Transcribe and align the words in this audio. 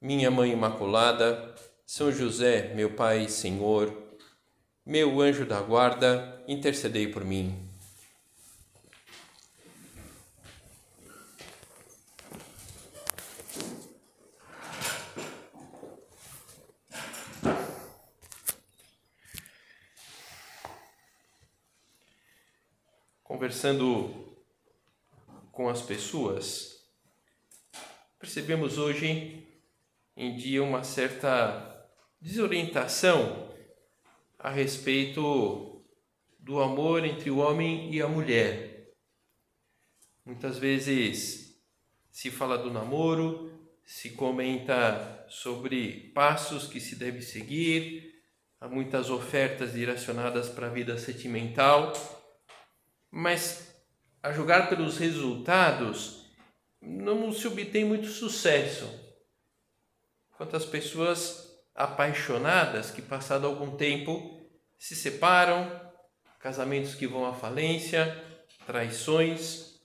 minha 0.00 0.30
Mãe 0.30 0.52
Imaculada, 0.52 1.54
São 1.84 2.12
José, 2.12 2.72
meu 2.74 2.94
Pai 2.94 3.24
e 3.24 3.28
Senhor, 3.28 3.92
meu 4.86 5.20
anjo 5.20 5.44
da 5.44 5.60
guarda, 5.60 6.42
intercedei 6.46 7.08
por 7.08 7.24
mim. 7.24 7.68
Conversando 23.24 24.14
com 25.50 25.68
as 25.68 25.82
pessoas, 25.82 26.84
percebemos 28.18 28.78
hoje 28.78 29.47
em 30.18 30.58
uma 30.58 30.82
certa 30.82 31.86
desorientação 32.20 33.54
a 34.36 34.50
respeito 34.50 35.86
do 36.40 36.60
amor 36.60 37.04
entre 37.04 37.30
o 37.30 37.38
homem 37.38 37.94
e 37.94 38.02
a 38.02 38.08
mulher. 38.08 38.94
Muitas 40.26 40.58
vezes 40.58 41.56
se 42.10 42.32
fala 42.32 42.58
do 42.58 42.68
namoro, 42.68 43.52
se 43.84 44.10
comenta 44.10 45.24
sobre 45.28 46.10
passos 46.12 46.66
que 46.66 46.80
se 46.80 46.96
deve 46.96 47.22
seguir, 47.22 48.20
há 48.60 48.66
muitas 48.66 49.10
ofertas 49.10 49.72
direcionadas 49.72 50.48
para 50.48 50.66
a 50.66 50.70
vida 50.70 50.98
sentimental, 50.98 51.92
mas 53.08 53.72
a 54.20 54.32
julgar 54.32 54.68
pelos 54.68 54.98
resultados 54.98 56.26
não 56.82 57.30
se 57.32 57.46
obtém 57.46 57.84
muito 57.84 58.08
sucesso 58.08 59.07
quantas 60.38 60.64
pessoas 60.64 61.48
apaixonadas 61.74 62.90
que, 62.92 63.02
passado 63.02 63.46
algum 63.46 63.76
tempo, 63.76 64.40
se 64.78 64.94
separam, 64.94 65.68
casamentos 66.38 66.94
que 66.94 67.06
vão 67.06 67.26
à 67.26 67.34
falência, 67.34 68.24
traições. 68.64 69.80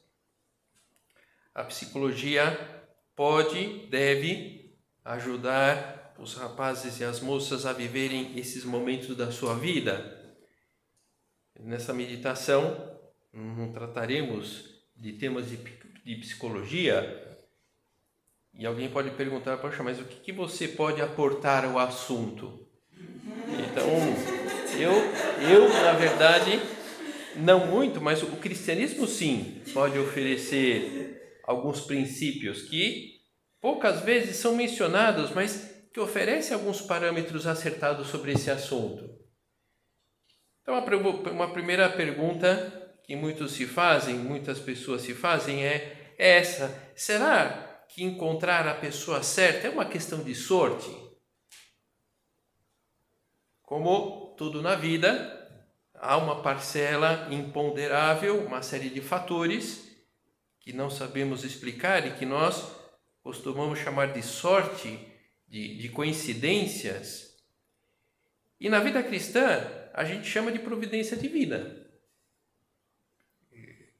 A 1.54 1.64
psicologia 1.64 2.86
pode, 3.16 3.88
deve 3.88 4.78
ajudar 5.04 6.14
os 6.20 6.36
rapazes 6.36 7.00
e 7.00 7.04
as 7.04 7.20
moças 7.20 7.66
a 7.66 7.74
viverem 7.74 8.38
esses 8.38 8.64
momentos 8.64 9.18
da 9.18 9.32
sua 9.32 9.56
vida. 9.56 10.38
Nessa 11.60 11.94
meditação, 11.94 13.00
não 13.34 13.72
trataremos 13.72 14.84
de 14.96 15.14
temas 15.14 15.50
de, 15.50 15.58
de 15.58 16.16
psicologia, 16.18 17.33
e 18.58 18.66
alguém 18.66 18.90
pode 18.90 19.10
perguntar, 19.12 19.58
poxa, 19.58 19.82
mas 19.82 20.00
o 20.00 20.06
que, 20.06 20.20
que 20.20 20.32
você 20.32 20.68
pode 20.68 21.02
aportar 21.02 21.66
ao 21.66 21.80
assunto? 21.80 22.68
Então, 23.48 23.88
eu, 24.80 24.92
eu, 25.50 25.70
na 25.70 25.94
verdade, 25.94 26.60
não 27.36 27.66
muito, 27.66 28.00
mas 28.00 28.22
o 28.22 28.28
cristianismo 28.38 29.08
sim 29.08 29.62
pode 29.74 29.98
oferecer 29.98 31.40
alguns 31.44 31.82
princípios 31.82 32.62
que 32.62 33.22
poucas 33.60 34.02
vezes 34.02 34.36
são 34.36 34.56
mencionados, 34.56 35.32
mas 35.32 35.74
que 35.92 36.00
oferecem 36.00 36.54
alguns 36.54 36.82
parâmetros 36.82 37.48
acertados 37.48 38.08
sobre 38.08 38.34
esse 38.34 38.52
assunto. 38.52 39.10
Então, 40.62 40.76
uma 41.32 41.52
primeira 41.52 41.90
pergunta 41.90 42.82
que 43.04 43.16
muitos 43.16 43.52
se 43.52 43.66
fazem, 43.66 44.16
muitas 44.16 44.60
pessoas 44.60 45.02
se 45.02 45.14
fazem 45.14 45.66
é 45.66 46.16
essa: 46.18 46.94
será 46.96 47.73
que 47.94 48.04
encontrar 48.04 48.68
a 48.68 48.74
pessoa 48.74 49.22
certa 49.22 49.68
é 49.68 49.70
uma 49.70 49.86
questão 49.86 50.24
de 50.24 50.34
sorte. 50.34 50.90
Como 53.62 54.34
tudo 54.36 54.64
na 54.64 54.74
vida, 54.74 55.62
há 55.94 56.18
uma 56.18 56.42
parcela 56.42 57.28
imponderável, 57.32 58.44
uma 58.44 58.64
série 58.64 58.90
de 58.90 59.00
fatores 59.00 59.88
que 60.60 60.74
não 60.74 60.90
sabemos 60.90 61.44
explicar 61.44 62.08
e 62.08 62.16
que 62.16 62.26
nós 62.26 62.68
costumamos 63.22 63.78
chamar 63.78 64.12
de 64.12 64.24
sorte, 64.24 65.00
de, 65.48 65.78
de 65.78 65.90
coincidências. 65.90 67.38
E 68.60 68.70
na 68.70 68.80
vida 68.80 69.04
cristã, 69.04 69.70
a 69.94 70.04
gente 70.04 70.28
chama 70.28 70.52
de 70.52 70.58
providência 70.58 71.16
divina. 71.16 71.88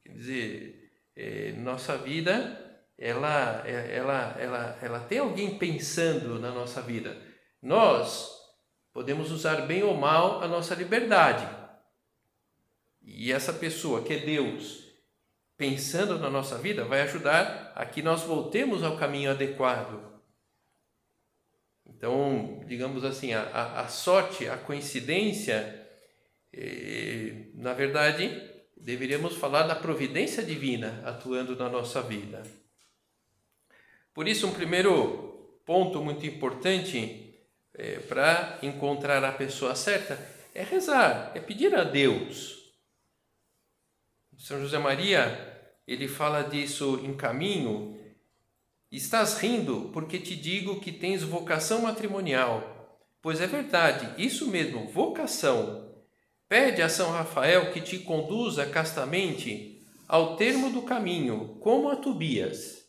Quer 0.02 0.12
dizer, 0.14 0.92
é, 1.14 1.52
nossa 1.52 1.96
vida 1.96 2.63
ela, 2.98 3.66
ela, 3.66 4.36
ela, 4.38 4.78
ela 4.80 5.00
tem 5.00 5.18
alguém 5.18 5.58
pensando 5.58 6.38
na 6.38 6.50
nossa 6.50 6.80
vida. 6.80 7.16
Nós 7.60 8.30
podemos 8.92 9.30
usar 9.30 9.66
bem 9.66 9.82
ou 9.82 9.94
mal 9.94 10.42
a 10.42 10.48
nossa 10.48 10.74
liberdade. 10.74 11.46
E 13.02 13.32
essa 13.32 13.52
pessoa 13.52 14.02
que 14.02 14.14
é 14.14 14.18
Deus, 14.18 14.84
pensando 15.56 16.18
na 16.18 16.30
nossa 16.30 16.56
vida, 16.56 16.84
vai 16.84 17.02
ajudar 17.02 17.72
a 17.74 17.84
que 17.84 18.02
nós 18.02 18.22
voltemos 18.22 18.82
ao 18.82 18.96
caminho 18.96 19.30
adequado. 19.30 20.14
Então, 21.86 22.62
digamos 22.66 23.04
assim, 23.04 23.34
a, 23.34 23.42
a, 23.42 23.80
a 23.82 23.88
sorte, 23.88 24.48
a 24.48 24.56
coincidência, 24.56 25.86
eh, 26.52 27.46
na 27.54 27.74
verdade, 27.74 28.50
deveríamos 28.76 29.36
falar 29.36 29.64
da 29.64 29.74
providência 29.74 30.42
divina 30.42 31.02
atuando 31.04 31.56
na 31.56 31.68
nossa 31.68 32.00
vida. 32.00 32.42
Por 34.14 34.28
isso, 34.28 34.46
um 34.46 34.52
primeiro 34.52 35.58
ponto 35.66 36.00
muito 36.00 36.24
importante 36.24 37.34
é, 37.74 37.98
para 37.98 38.60
encontrar 38.62 39.24
a 39.24 39.32
pessoa 39.32 39.74
certa 39.74 40.16
é 40.54 40.62
rezar, 40.62 41.32
é 41.34 41.40
pedir 41.40 41.74
a 41.74 41.82
Deus. 41.82 42.72
São 44.38 44.60
José 44.60 44.78
Maria, 44.78 45.72
ele 45.84 46.06
fala 46.06 46.42
disso 46.42 47.00
em 47.02 47.12
caminho. 47.16 47.98
Estás 48.90 49.38
rindo 49.38 49.90
porque 49.92 50.20
te 50.20 50.36
digo 50.36 50.80
que 50.80 50.92
tens 50.92 51.24
vocação 51.24 51.82
matrimonial. 51.82 53.00
Pois 53.20 53.40
é 53.40 53.48
verdade, 53.48 54.22
isso 54.22 54.46
mesmo, 54.46 54.86
vocação. 54.86 55.92
Pede 56.48 56.82
a 56.82 56.88
São 56.88 57.10
Rafael 57.10 57.72
que 57.72 57.80
te 57.80 57.98
conduza 57.98 58.64
castamente 58.66 59.84
ao 60.06 60.36
termo 60.36 60.70
do 60.70 60.82
caminho, 60.82 61.58
como 61.60 61.88
a 61.88 61.96
Tobias 61.96 62.83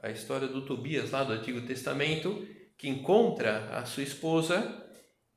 a 0.00 0.10
história 0.10 0.46
do 0.46 0.64
Tobias 0.64 1.10
lá 1.10 1.24
do 1.24 1.32
Antigo 1.32 1.60
Testamento, 1.62 2.46
que 2.76 2.88
encontra 2.88 3.70
a 3.76 3.84
sua 3.84 4.02
esposa 4.02 4.86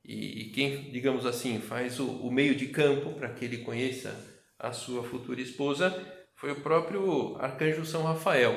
e, 0.04 0.42
e 0.42 0.52
quem, 0.52 0.92
digamos 0.92 1.26
assim, 1.26 1.60
faz 1.60 2.00
o, 2.00 2.08
o 2.08 2.32
meio 2.32 2.56
de 2.56 2.68
campo 2.68 3.14
para 3.14 3.34
que 3.34 3.46
ele 3.46 3.60
conheça 3.60 4.16
a 4.58 4.72
sua 4.72 5.04
futura 5.04 5.42
esposa 5.42 5.90
foi 6.36 6.52
o 6.52 6.62
próprio 6.62 7.36
arcanjo 7.38 7.86
São 7.86 8.04
Rafael. 8.04 8.54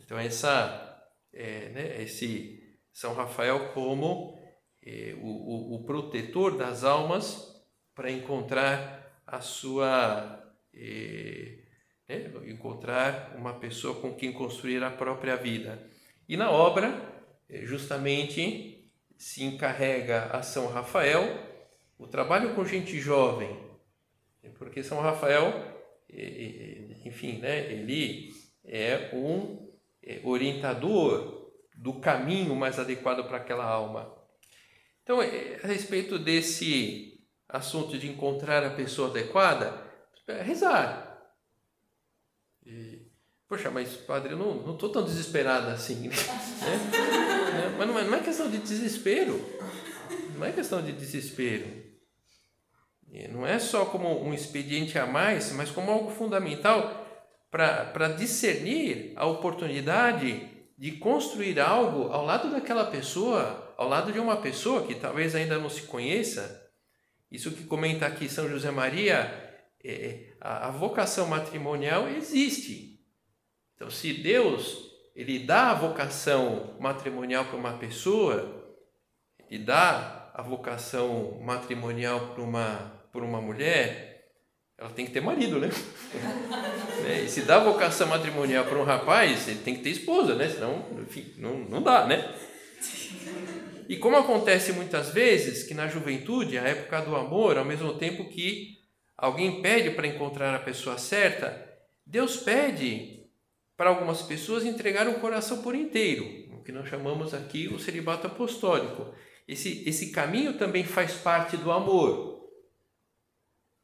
Então 0.00 0.18
essa, 0.18 1.08
é, 1.32 1.68
né, 1.70 2.02
esse 2.02 2.78
São 2.92 3.14
Rafael 3.14 3.72
como 3.72 4.38
é, 4.84 5.14
o, 5.20 5.26
o, 5.26 5.74
o, 5.74 5.84
protetor 5.84 6.56
das 6.56 6.84
almas 6.84 7.54
para 7.94 8.10
encontrar 8.10 9.20
a 9.26 9.40
sua 9.40 10.54
é, 10.72 11.65
né? 12.08 12.30
encontrar 12.46 13.34
uma 13.36 13.54
pessoa 13.54 14.00
com 14.00 14.14
quem 14.14 14.32
construir 14.32 14.82
a 14.82 14.90
própria 14.90 15.36
vida. 15.36 15.90
E 16.28 16.36
na 16.36 16.50
obra, 16.50 17.24
eh, 17.48 17.64
justamente, 17.64 18.90
se 19.16 19.44
encarrega 19.44 20.26
a 20.26 20.42
São 20.42 20.68
Rafael 20.68 21.44
o 21.98 22.06
trabalho 22.06 22.54
com 22.54 22.64
gente 22.64 23.00
jovem, 23.00 23.58
porque 24.58 24.82
São 24.82 25.00
Rafael, 25.00 25.48
eh, 26.10 26.20
eh, 26.20 27.08
enfim, 27.08 27.38
né, 27.38 27.72
ele 27.72 28.30
é 28.64 29.10
um 29.14 29.66
orientador 30.24 31.50
do 31.76 31.94
caminho 31.94 32.54
mais 32.54 32.78
adequado 32.78 33.26
para 33.26 33.38
aquela 33.38 33.64
alma. 33.64 34.14
Então, 35.02 35.20
a 35.20 35.66
respeito 35.66 36.18
desse 36.18 37.24
assunto 37.48 37.98
de 37.98 38.08
encontrar 38.08 38.64
a 38.64 38.70
pessoa 38.70 39.08
adequada, 39.08 39.72
rezar, 40.44 41.05
e, 41.05 41.05
poxa, 43.48 43.70
mas 43.70 43.94
padre, 43.94 44.32
eu 44.32 44.38
não 44.38 44.72
estou 44.72 44.88
tão 44.88 45.04
desesperada 45.04 45.72
assim. 45.72 46.08
Né? 46.66 46.76
né? 47.52 47.74
Mas, 47.78 47.88
não 47.88 47.98
é, 47.98 48.04
não 48.04 48.14
é 48.14 48.18
que 48.18 48.24
questão 48.24 48.50
de 48.50 48.58
desespero. 48.58 49.44
Não 50.36 50.44
é 50.44 50.52
questão 50.52 50.82
de 50.82 50.92
desespero. 50.92 51.86
Não 53.30 53.46
é 53.46 53.58
só 53.58 53.86
como 53.86 54.22
um 54.22 54.34
expediente 54.34 54.98
a 54.98 55.06
mais, 55.06 55.52
mas 55.52 55.70
como 55.70 55.90
algo 55.90 56.10
fundamental 56.10 57.06
para 57.50 58.08
discernir 58.08 59.12
a 59.16 59.24
oportunidade 59.26 60.50
de 60.76 60.92
construir 60.92 61.58
algo 61.58 62.12
ao 62.12 62.24
lado 62.24 62.50
daquela 62.50 62.84
pessoa, 62.90 63.74
ao 63.78 63.88
lado 63.88 64.12
de 64.12 64.18
uma 64.18 64.36
pessoa 64.36 64.86
que 64.86 64.94
talvez 64.94 65.34
ainda 65.34 65.58
não 65.58 65.70
se 65.70 65.82
conheça. 65.82 66.62
Isso 67.30 67.50
que 67.52 67.64
comenta 67.64 68.06
aqui 68.06 68.28
São 68.28 68.48
José 68.48 68.70
Maria, 68.70 69.32
é, 69.82 70.34
a, 70.40 70.68
a 70.68 70.70
vocação 70.70 71.26
matrimonial 71.26 72.08
existe. 72.08 72.95
Então, 73.76 73.90
se 73.90 74.12
Deus 74.12 74.90
ele 75.14 75.38
dá 75.38 75.70
a 75.70 75.74
vocação 75.74 76.76
matrimonial 76.80 77.44
para 77.46 77.56
uma 77.56 77.78
pessoa, 77.78 78.56
e 79.50 79.58
dá 79.58 80.30
a 80.34 80.42
vocação 80.42 81.38
matrimonial 81.40 82.34
para 82.34 82.42
uma, 82.42 83.08
para 83.12 83.24
uma 83.24 83.40
mulher, 83.40 84.26
ela 84.76 84.90
tem 84.90 85.06
que 85.06 85.12
ter 85.12 85.20
marido, 85.20 85.58
né? 85.58 85.68
né? 87.02 87.22
E 87.24 87.28
se 87.28 87.42
dá 87.42 87.56
a 87.56 87.64
vocação 87.64 88.08
matrimonial 88.08 88.64
para 88.64 88.78
um 88.78 88.84
rapaz, 88.84 89.48
ele 89.48 89.60
tem 89.60 89.76
que 89.76 89.82
ter 89.82 89.90
esposa, 89.90 90.34
né? 90.34 90.48
Senão, 90.48 90.84
enfim, 91.00 91.32
não, 91.38 91.58
não 91.58 91.82
dá, 91.82 92.06
né? 92.06 92.34
E 93.88 93.96
como 93.96 94.16
acontece 94.16 94.72
muitas 94.72 95.10
vezes 95.10 95.62
que 95.62 95.72
na 95.72 95.86
juventude, 95.86 96.58
a 96.58 96.62
época 96.62 97.00
do 97.00 97.14
amor, 97.14 97.56
ao 97.56 97.64
mesmo 97.64 97.94
tempo 97.94 98.28
que 98.28 98.78
alguém 99.16 99.62
pede 99.62 99.90
para 99.90 100.08
encontrar 100.08 100.54
a 100.54 100.58
pessoa 100.58 100.98
certa, 100.98 101.64
Deus 102.04 102.36
pede 102.36 103.25
para 103.76 103.90
algumas 103.90 104.22
pessoas 104.22 104.64
entregar 104.64 105.06
o 105.06 105.20
coração 105.20 105.62
por 105.62 105.74
inteiro, 105.74 106.24
o 106.54 106.62
que 106.62 106.72
nós 106.72 106.88
chamamos 106.88 107.34
aqui 107.34 107.68
o 107.68 107.78
celibato 107.78 108.26
apostólico. 108.26 109.12
Esse, 109.46 109.88
esse 109.88 110.10
caminho 110.10 110.58
também 110.58 110.84
faz 110.84 111.12
parte 111.14 111.56
do 111.56 111.70
amor. 111.70 112.48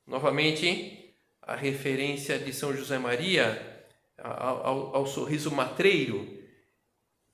Novamente, 0.06 1.14
a 1.40 1.54
referência 1.54 2.38
de 2.38 2.52
São 2.52 2.74
José 2.74 2.98
Maria 2.98 3.86
ao, 4.18 4.66
ao, 4.66 4.96
ao 4.96 5.06
sorriso 5.06 5.50
matreiro. 5.50 6.40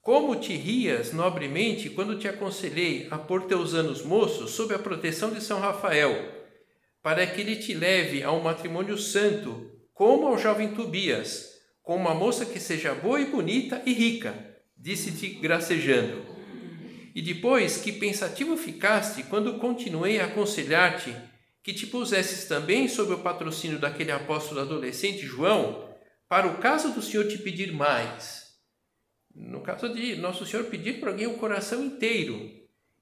Como 0.00 0.36
te 0.36 0.54
rias 0.54 1.12
nobremente 1.12 1.90
quando 1.90 2.18
te 2.18 2.26
aconselhei 2.26 3.06
a 3.10 3.18
pôr 3.18 3.44
teus 3.44 3.74
anos 3.74 4.02
moços 4.02 4.52
sob 4.52 4.74
a 4.74 4.78
proteção 4.78 5.30
de 5.30 5.42
São 5.42 5.60
Rafael, 5.60 6.46
para 7.02 7.26
que 7.26 7.40
ele 7.40 7.56
te 7.56 7.74
leve 7.74 8.22
a 8.22 8.32
um 8.32 8.40
matrimônio 8.40 8.96
santo, 8.96 9.70
como 9.92 10.26
ao 10.26 10.38
jovem 10.38 10.74
Tobias, 10.74 11.57
com 11.88 11.96
uma 11.96 12.12
moça 12.12 12.44
que 12.44 12.60
seja 12.60 12.94
boa 12.94 13.18
e 13.18 13.24
bonita 13.24 13.80
e 13.86 13.94
rica, 13.94 14.34
disse-te 14.76 15.26
gracejando. 15.26 16.22
E 17.14 17.22
depois 17.22 17.78
que 17.78 17.92
pensativo 17.92 18.58
ficaste 18.58 19.22
quando 19.22 19.58
continuei 19.58 20.20
a 20.20 20.26
aconselhar-te 20.26 21.16
que 21.62 21.72
te 21.72 21.86
pusesses 21.86 22.44
também 22.44 22.88
sob 22.88 23.14
o 23.14 23.20
patrocínio 23.20 23.78
daquele 23.78 24.12
apóstolo 24.12 24.60
adolescente 24.60 25.24
João, 25.24 25.88
para 26.28 26.46
o 26.46 26.58
caso 26.58 26.92
do 26.92 27.00
Senhor 27.00 27.26
te 27.26 27.38
pedir 27.38 27.72
mais. 27.72 28.52
No 29.34 29.62
caso 29.62 29.88
de 29.88 30.14
Nosso 30.16 30.44
Senhor 30.44 30.66
pedir 30.66 31.00
para 31.00 31.12
alguém 31.12 31.26
o 31.26 31.36
um 31.36 31.38
coração 31.38 31.82
inteiro, 31.82 32.50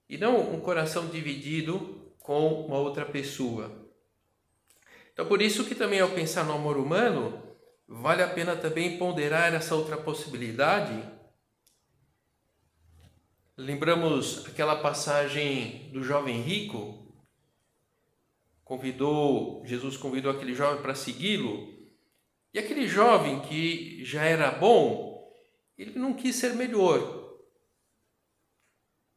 e 0.08 0.16
não 0.16 0.54
um 0.54 0.60
coração 0.60 1.08
dividido 1.08 2.12
com 2.20 2.66
uma 2.66 2.78
outra 2.78 3.04
pessoa. 3.04 3.90
Então, 5.12 5.26
por 5.26 5.42
isso 5.42 5.64
que 5.64 5.74
também 5.74 5.98
ao 5.98 6.10
pensar 6.10 6.44
no 6.44 6.52
amor 6.52 6.76
humano, 6.76 7.45
Vale 7.88 8.22
a 8.22 8.28
pena 8.28 8.56
também 8.56 8.98
ponderar 8.98 9.54
essa 9.54 9.74
outra 9.76 9.96
possibilidade. 9.96 11.00
Lembramos 13.56 14.44
aquela 14.46 14.76
passagem 14.76 15.90
do 15.92 16.02
jovem 16.02 16.42
rico? 16.42 17.06
Convidou, 18.64 19.64
Jesus 19.64 19.96
convidou 19.96 20.32
aquele 20.32 20.52
jovem 20.52 20.82
para 20.82 20.96
segui-lo. 20.96 21.74
E 22.52 22.58
aquele 22.58 22.88
jovem 22.88 23.40
que 23.42 24.04
já 24.04 24.24
era 24.24 24.50
bom, 24.50 25.32
ele 25.78 25.96
não 25.96 26.12
quis 26.12 26.34
ser 26.34 26.54
melhor. 26.54 27.38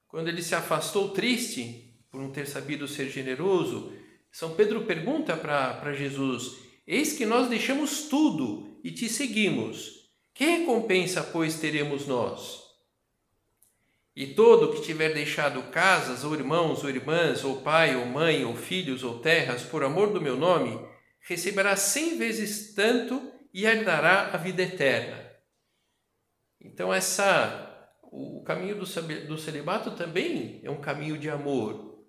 Quando 0.07 0.27
ele 0.27 0.43
se 0.43 0.53
afastou 0.53 1.09
triste 1.09 1.99
por 2.11 2.21
não 2.21 2.31
ter 2.31 2.45
sabido 2.45 2.87
ser 2.87 3.09
generoso, 3.09 3.91
São 4.31 4.55
Pedro 4.55 4.85
pergunta 4.85 5.35
para 5.35 5.93
Jesus: 5.93 6.68
Eis 6.91 7.13
que 7.13 7.23
nós 7.23 7.47
deixamos 7.47 8.07
tudo 8.07 8.79
e 8.83 8.89
te 8.89 9.07
seguimos. 9.07 10.09
Que 10.33 10.43
recompensa, 10.43 11.21
pois, 11.21 11.59
teremos 11.59 12.07
nós? 12.07 12.63
E 14.15 14.33
todo 14.33 14.73
que 14.73 14.81
tiver 14.81 15.13
deixado 15.13 15.69
casas, 15.69 16.23
ou 16.23 16.33
irmãos, 16.33 16.83
ou 16.83 16.89
irmãs, 16.89 17.43
ou 17.43 17.61
pai, 17.61 17.95
ou 17.95 18.07
mãe, 18.07 18.43
ou 18.43 18.55
filhos, 18.55 19.03
ou 19.03 19.19
terras, 19.19 19.61
por 19.61 19.83
amor 19.83 20.11
do 20.11 20.19
meu 20.19 20.35
nome, 20.35 20.83
receberá 21.19 21.75
cem 21.75 22.17
vezes 22.17 22.73
tanto 22.73 23.21
e 23.53 23.67
herdará 23.67 24.31
a 24.33 24.37
vida 24.37 24.63
eterna. 24.63 25.31
Então, 26.59 26.91
essa, 26.91 27.87
o 28.01 28.41
caminho 28.43 28.73
do, 28.73 28.85
do 29.27 29.37
celibato 29.37 29.91
também 29.91 30.59
é 30.63 30.71
um 30.71 30.81
caminho 30.81 31.19
de 31.19 31.29
amor. 31.29 32.03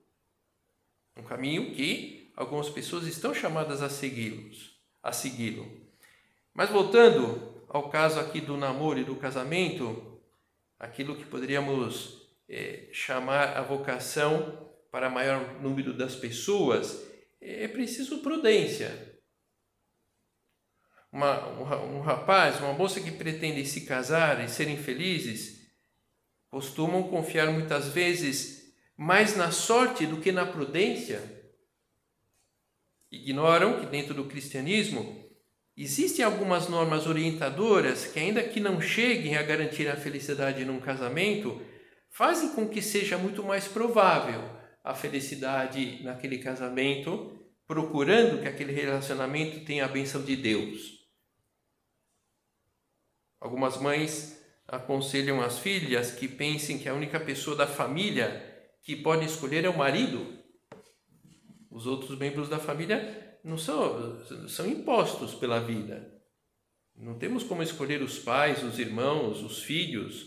Um 1.19 1.23
caminho 1.23 1.75
que 1.75 2.33
algumas 2.35 2.71
pessoas 2.71 3.07
estão 3.07 3.35
chamadas 3.35 3.83
a 3.83 3.91
segui-los 3.91 4.70
a 5.03 5.13
segui-lo. 5.13 5.71
Mas 6.53 6.71
voltando 6.71 7.65
ao 7.69 7.89
caso 7.89 8.19
aqui 8.19 8.41
do 8.41 8.57
namoro 8.57 8.99
e 8.99 9.05
do 9.05 9.17
casamento, 9.17 10.21
aquilo 10.79 11.17
que 11.17 11.25
poderíamos 11.25 12.29
é, 12.49 12.89
chamar 12.93 13.57
a 13.57 13.63
vocação 13.63 14.69
para 14.91 15.09
maior 15.09 15.61
número 15.61 15.95
das 15.95 16.17
pessoas, 16.17 17.07
é 17.41 17.69
preciso 17.69 18.19
prudência. 18.19 19.21
Uma, 21.13 21.49
um, 21.49 22.01
rapaz, 22.01 22.61
uma 22.61 22.73
moça 22.73 23.01
que 23.01 23.11
pretendem 23.11 23.65
se 23.65 23.83
casar 23.83 24.45
e 24.45 24.49
serem 24.49 24.77
felizes, 24.77 25.71
costumam 26.51 27.05
confiar 27.05 27.51
muitas 27.51 27.89
vezes 27.89 28.75
mais 28.97 29.37
na 29.37 29.51
sorte 29.51 30.07
do 30.07 30.21
que 30.21 30.33
na 30.33 30.45
prudência 30.45 31.40
ignoram 33.11 33.81
que 33.81 33.87
dentro 33.87 34.15
do 34.15 34.25
cristianismo 34.25 35.29
existem 35.77 36.25
algumas 36.25 36.69
normas 36.69 37.07
orientadoras 37.07 38.07
que, 38.07 38.19
ainda 38.19 38.43
que 38.43 38.61
não 38.61 38.81
cheguem 38.81 39.37
a 39.37 39.43
garantir 39.43 39.89
a 39.89 39.97
felicidade 39.97 40.65
num 40.65 40.81
casamento, 40.81 41.61
fazem 42.11 42.51
com 42.51 42.69
que 42.69 42.83
seja 42.83 43.17
muito 43.17 43.43
mais 43.43 43.67
provável 43.67 44.43
a 44.85 44.95
felicidade 44.95 46.03
naquele 46.03 46.39
casamento, 46.39 47.39
procurando 47.67 48.41
que 48.41 48.49
aquele 48.49 48.73
relacionamento 48.73 49.65
tenha 49.65 49.85
a 49.85 49.89
benção 49.89 50.23
de 50.23 50.37
Deus. 50.37 51.01
Algumas 53.41 53.79
mães 53.79 54.39
aconselham 54.69 55.41
as 55.41 55.59
filhas 55.59 56.11
que 56.13 56.29
pensem 56.29 56.79
que 56.79 56.89
a 56.89 56.95
única 56.95 57.19
pessoa 57.19 57.57
da 57.57 57.67
família 57.67 58.47
que 58.83 58.95
pode 58.97 59.25
escolher 59.25 59.65
é 59.65 59.69
o 59.69 59.77
marido 59.77 60.40
os 61.71 61.87
outros 61.87 62.19
membros 62.19 62.49
da 62.49 62.59
família 62.59 63.39
não 63.45 63.57
são, 63.57 64.49
são 64.49 64.67
impostos 64.67 65.35
pela 65.35 65.61
vida. 65.61 66.21
Não 66.97 67.19
temos 67.19 67.43
como 67.45 67.63
escolher 67.63 68.03
os 68.03 68.19
pais, 68.19 68.63
os 68.63 68.79
irmãos, 68.79 69.43
os 69.43 69.63
filhos. 69.63 70.27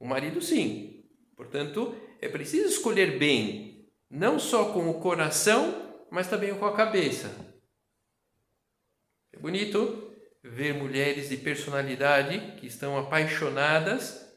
O 0.00 0.06
marido, 0.06 0.40
sim. 0.40 1.04
Portanto, 1.36 1.94
é 2.20 2.28
preciso 2.28 2.68
escolher 2.68 3.18
bem, 3.18 3.88
não 4.10 4.38
só 4.38 4.72
com 4.72 4.90
o 4.90 5.00
coração, 5.00 6.06
mas 6.10 6.28
também 6.28 6.54
com 6.54 6.66
a 6.66 6.76
cabeça. 6.76 7.30
É 9.32 9.38
bonito 9.38 10.12
ver 10.42 10.74
mulheres 10.74 11.28
de 11.28 11.36
personalidade 11.36 12.56
que 12.58 12.66
estão 12.66 12.98
apaixonadas 12.98 14.28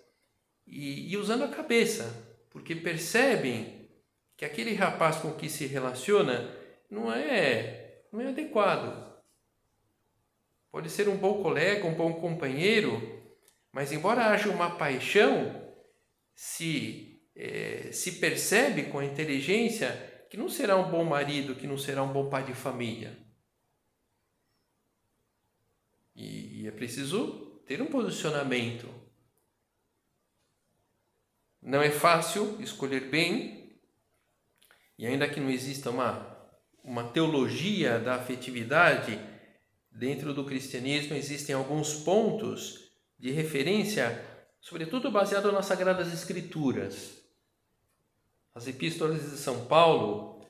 e, 0.67 1.11
e 1.11 1.17
usando 1.17 1.43
a 1.43 1.49
cabeça, 1.49 2.13
porque 2.49 2.75
percebem 2.75 3.74
que 4.37 4.45
aquele 4.45 4.73
rapaz 4.73 5.17
com 5.17 5.33
que 5.33 5.49
se 5.49 5.65
relaciona 5.65 6.53
não 6.89 7.11
é, 7.11 8.03
não 8.11 8.21
é 8.21 8.27
adequado. 8.27 9.05
Pode 10.71 10.89
ser 10.89 11.07
um 11.07 11.17
bom 11.17 11.41
colega, 11.41 11.87
um 11.87 11.93
bom 11.93 12.13
companheiro, 12.13 13.23
mas 13.71 13.91
embora 13.91 14.27
haja 14.27 14.49
uma 14.49 14.77
paixão, 14.77 15.73
se, 16.33 17.21
é, 17.35 17.91
se 17.91 18.13
percebe 18.13 18.83
com 18.83 18.99
a 18.99 19.05
inteligência 19.05 20.27
que 20.29 20.37
não 20.37 20.49
será 20.49 20.75
um 20.75 20.91
bom 20.91 21.03
marido, 21.05 21.55
que 21.55 21.67
não 21.67 21.77
será 21.77 22.03
um 22.03 22.11
bom 22.11 22.29
pai 22.29 22.43
de 22.43 22.53
família. 22.53 23.17
E, 26.13 26.63
e 26.63 26.67
é 26.67 26.71
preciso 26.71 27.61
ter 27.65 27.81
um 27.81 27.87
posicionamento. 27.87 28.89
Não 31.61 31.81
é 31.81 31.89
fácil 31.89 32.61
escolher 32.61 33.09
bem, 33.09 33.64
e 34.97 35.05
ainda 35.05 35.27
que 35.27 35.39
não 35.39 35.49
exista 35.49 35.89
uma, 35.89 36.35
uma 36.83 37.03
teologia 37.03 37.99
da 37.99 38.15
afetividade, 38.15 39.19
dentro 39.91 40.33
do 40.33 40.45
cristianismo 40.45 41.15
existem 41.15 41.55
alguns 41.55 41.93
pontos 41.93 42.91
de 43.17 43.31
referência, 43.31 44.23
sobretudo 44.59 45.11
baseado 45.11 45.51
nas 45.51 45.65
Sagradas 45.65 46.13
Escrituras. 46.13 47.23
as 48.53 48.67
epístolas 48.67 49.31
de 49.31 49.37
São 49.37 49.65
Paulo, 49.65 50.45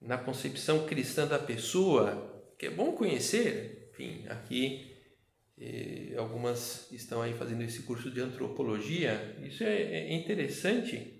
na 0.00 0.16
concepção 0.16 0.86
cristã 0.86 1.26
da 1.26 1.38
pessoa, 1.38 2.54
que 2.58 2.66
é 2.66 2.70
bom 2.70 2.92
conhecer, 2.92 3.90
enfim, 3.92 4.26
aqui 4.28 4.96
eh, 5.58 6.14
algumas 6.16 6.90
estão 6.90 7.20
aí 7.20 7.34
fazendo 7.34 7.62
esse 7.62 7.82
curso 7.82 8.10
de 8.10 8.20
antropologia, 8.20 9.36
isso 9.42 9.62
é, 9.62 9.82
é 9.82 10.14
interessante 10.14 11.19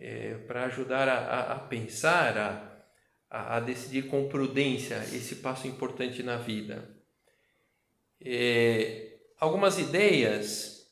é, 0.00 0.34
para 0.46 0.64
ajudar 0.64 1.08
a, 1.08 1.18
a, 1.18 1.52
a 1.52 1.58
pensar, 1.58 2.88
a, 3.28 3.56
a, 3.56 3.60
decidir 3.60 4.06
com 4.06 4.28
prudência 4.28 4.96
esse 5.12 5.36
passo 5.36 5.68
importante 5.68 6.22
na 6.22 6.38
vida. 6.38 6.88
É, 8.18 9.18
algumas 9.38 9.78
ideias 9.78 10.90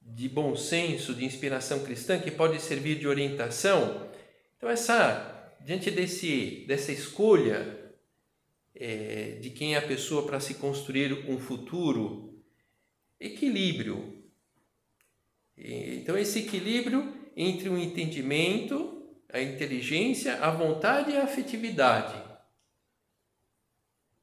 de 0.00 0.28
bom 0.28 0.54
senso, 0.54 1.14
de 1.14 1.24
inspiração 1.24 1.82
cristã 1.82 2.20
que 2.20 2.30
pode 2.30 2.60
servir 2.60 2.98
de 2.98 3.08
orientação. 3.08 4.08
Então 4.56 4.70
essa 4.70 5.32
diante 5.60 5.90
desse 5.90 6.64
dessa 6.68 6.92
escolha 6.92 7.92
é, 8.74 9.38
de 9.40 9.50
quem 9.50 9.74
é 9.74 9.78
a 9.78 9.86
pessoa 9.86 10.26
para 10.26 10.38
se 10.38 10.54
construir 10.54 11.28
um 11.28 11.38
futuro, 11.38 12.38
equilíbrio. 13.18 14.22
Então 15.56 16.18
esse 16.18 16.40
equilíbrio 16.40 17.23
entre 17.36 17.68
o 17.68 17.78
entendimento, 17.78 19.02
a 19.32 19.40
inteligência, 19.40 20.36
a 20.36 20.50
vontade 20.50 21.12
e 21.12 21.16
a 21.16 21.24
afetividade. 21.24 22.22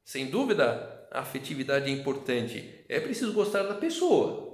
Sem 0.03 0.27
dúvida, 0.27 1.07
a 1.11 1.19
afetividade 1.19 1.89
é 1.89 1.93
importante. 1.93 2.85
É 2.87 2.99
preciso 2.99 3.33
gostar 3.33 3.63
da 3.63 3.75
pessoa 3.75 4.51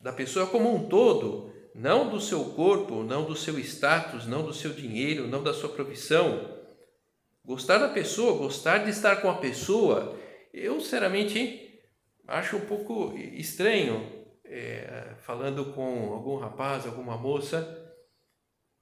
da 0.00 0.12
pessoa 0.12 0.46
como 0.46 0.74
um 0.74 0.88
todo, 0.88 1.52
não 1.74 2.08
do 2.08 2.20
seu 2.20 2.44
corpo, 2.52 3.02
não 3.02 3.24
do 3.24 3.36
seu 3.36 3.58
status, 3.58 4.26
não 4.26 4.42
do 4.42 4.54
seu 4.54 4.72
dinheiro, 4.72 5.28
não 5.28 5.42
da 5.42 5.52
sua 5.52 5.68
profissão. 5.68 6.58
Gostar 7.44 7.78
da 7.78 7.88
pessoa, 7.88 8.38
gostar 8.38 8.78
de 8.78 8.90
estar 8.90 9.16
com 9.16 9.28
a 9.28 9.38
pessoa, 9.38 10.18
eu 10.52 10.80
sinceramente 10.80 11.78
acho 12.26 12.56
um 12.56 12.66
pouco 12.66 13.16
estranho 13.16 14.19
é, 14.50 15.14
falando 15.20 15.72
com 15.72 16.12
algum 16.12 16.36
rapaz, 16.36 16.84
alguma 16.84 17.16
moça. 17.16 17.76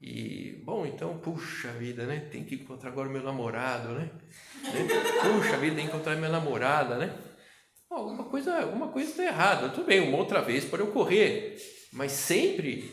E, 0.00 0.62
bom, 0.64 0.86
então, 0.86 1.18
puxa 1.18 1.68
vida, 1.72 2.06
né? 2.06 2.28
Tem 2.30 2.44
que 2.44 2.54
encontrar 2.54 2.90
agora 2.90 3.08
meu 3.08 3.22
namorado, 3.22 3.90
né? 3.90 4.10
né? 4.62 4.88
Puxa 5.22 5.56
vida, 5.58 5.76
tem 5.76 5.86
que 5.86 5.92
encontrar 5.92 6.16
minha 6.16 6.30
namorada, 6.30 6.96
né? 6.96 7.16
alguma 7.90 8.24
coisa, 8.24 8.60
alguma 8.60 8.88
coisa 8.88 9.10
está 9.10 9.24
errada. 9.24 9.68
Tudo 9.70 9.86
bem, 9.86 10.08
uma 10.08 10.18
outra 10.18 10.40
vez 10.40 10.64
pode 10.64 10.82
ocorrer, 10.82 11.56
mas 11.92 12.12
sempre. 12.12 12.92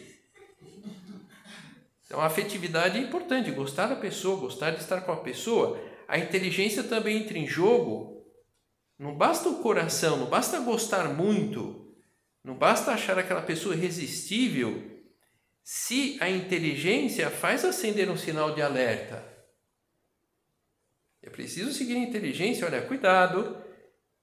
Então 2.06 2.20
a 2.22 2.26
afetividade 2.26 2.98
é 2.98 3.02
importante, 3.02 3.52
gostar 3.52 3.88
da 3.88 3.96
pessoa, 3.96 4.40
gostar 4.40 4.72
de 4.72 4.82
estar 4.82 5.02
com 5.02 5.12
a 5.12 5.18
pessoa. 5.18 5.80
A 6.08 6.18
inteligência 6.18 6.84
também 6.84 7.18
entra 7.18 7.38
em 7.38 7.48
jogo. 7.48 8.26
Não 8.98 9.16
basta 9.16 9.50
o 9.50 9.62
coração, 9.62 10.18
não 10.18 10.28
basta 10.28 10.60
gostar 10.60 11.14
muito, 11.14 11.85
não 12.46 12.54
basta 12.54 12.92
achar 12.92 13.18
aquela 13.18 13.42
pessoa 13.42 13.74
irresistível, 13.76 15.04
se 15.64 16.16
a 16.22 16.30
inteligência 16.30 17.32
faz 17.32 17.66
acender 17.66 18.08
um 18.08 18.16
sinal 18.16 18.54
de 18.54 18.62
alerta. 18.62 19.26
É 21.24 21.30
preciso 21.32 21.74
seguir 21.74 21.96
a 21.96 22.00
inteligência, 22.00 22.68
olha, 22.68 22.84
cuidado, 22.84 23.60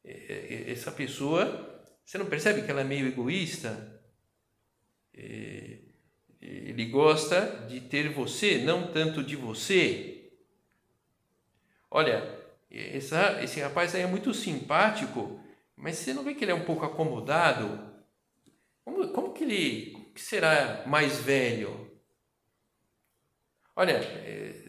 é, 0.04 0.12
é, 0.12 0.70
essa 0.70 0.92
pessoa, 0.92 1.84
você 2.04 2.16
não 2.16 2.26
percebe 2.26 2.62
que 2.62 2.70
ela 2.70 2.82
é 2.82 2.84
meio 2.84 3.08
egoísta? 3.08 4.00
É, 5.12 5.78
ele 6.40 6.84
gosta 6.86 7.66
de 7.68 7.80
ter 7.80 8.08
você, 8.10 8.58
não 8.58 8.92
tanto 8.92 9.24
de 9.24 9.34
você. 9.34 10.32
Olha, 11.90 12.38
essa, 12.70 13.42
esse 13.42 13.58
rapaz 13.58 13.96
aí 13.96 14.02
é 14.02 14.06
muito 14.06 14.32
simpático, 14.32 15.40
mas 15.74 15.96
você 15.96 16.14
não 16.14 16.22
vê 16.22 16.34
que 16.34 16.44
ele 16.44 16.52
é 16.52 16.54
um 16.54 16.64
pouco 16.64 16.86
acomodado? 16.86 17.91
Como, 18.84 19.08
como 19.08 19.32
que 19.32 19.44
ele 19.44 20.10
que 20.14 20.20
será 20.20 20.82
mais 20.86 21.18
velho? 21.18 21.90
Olha, 23.74 24.00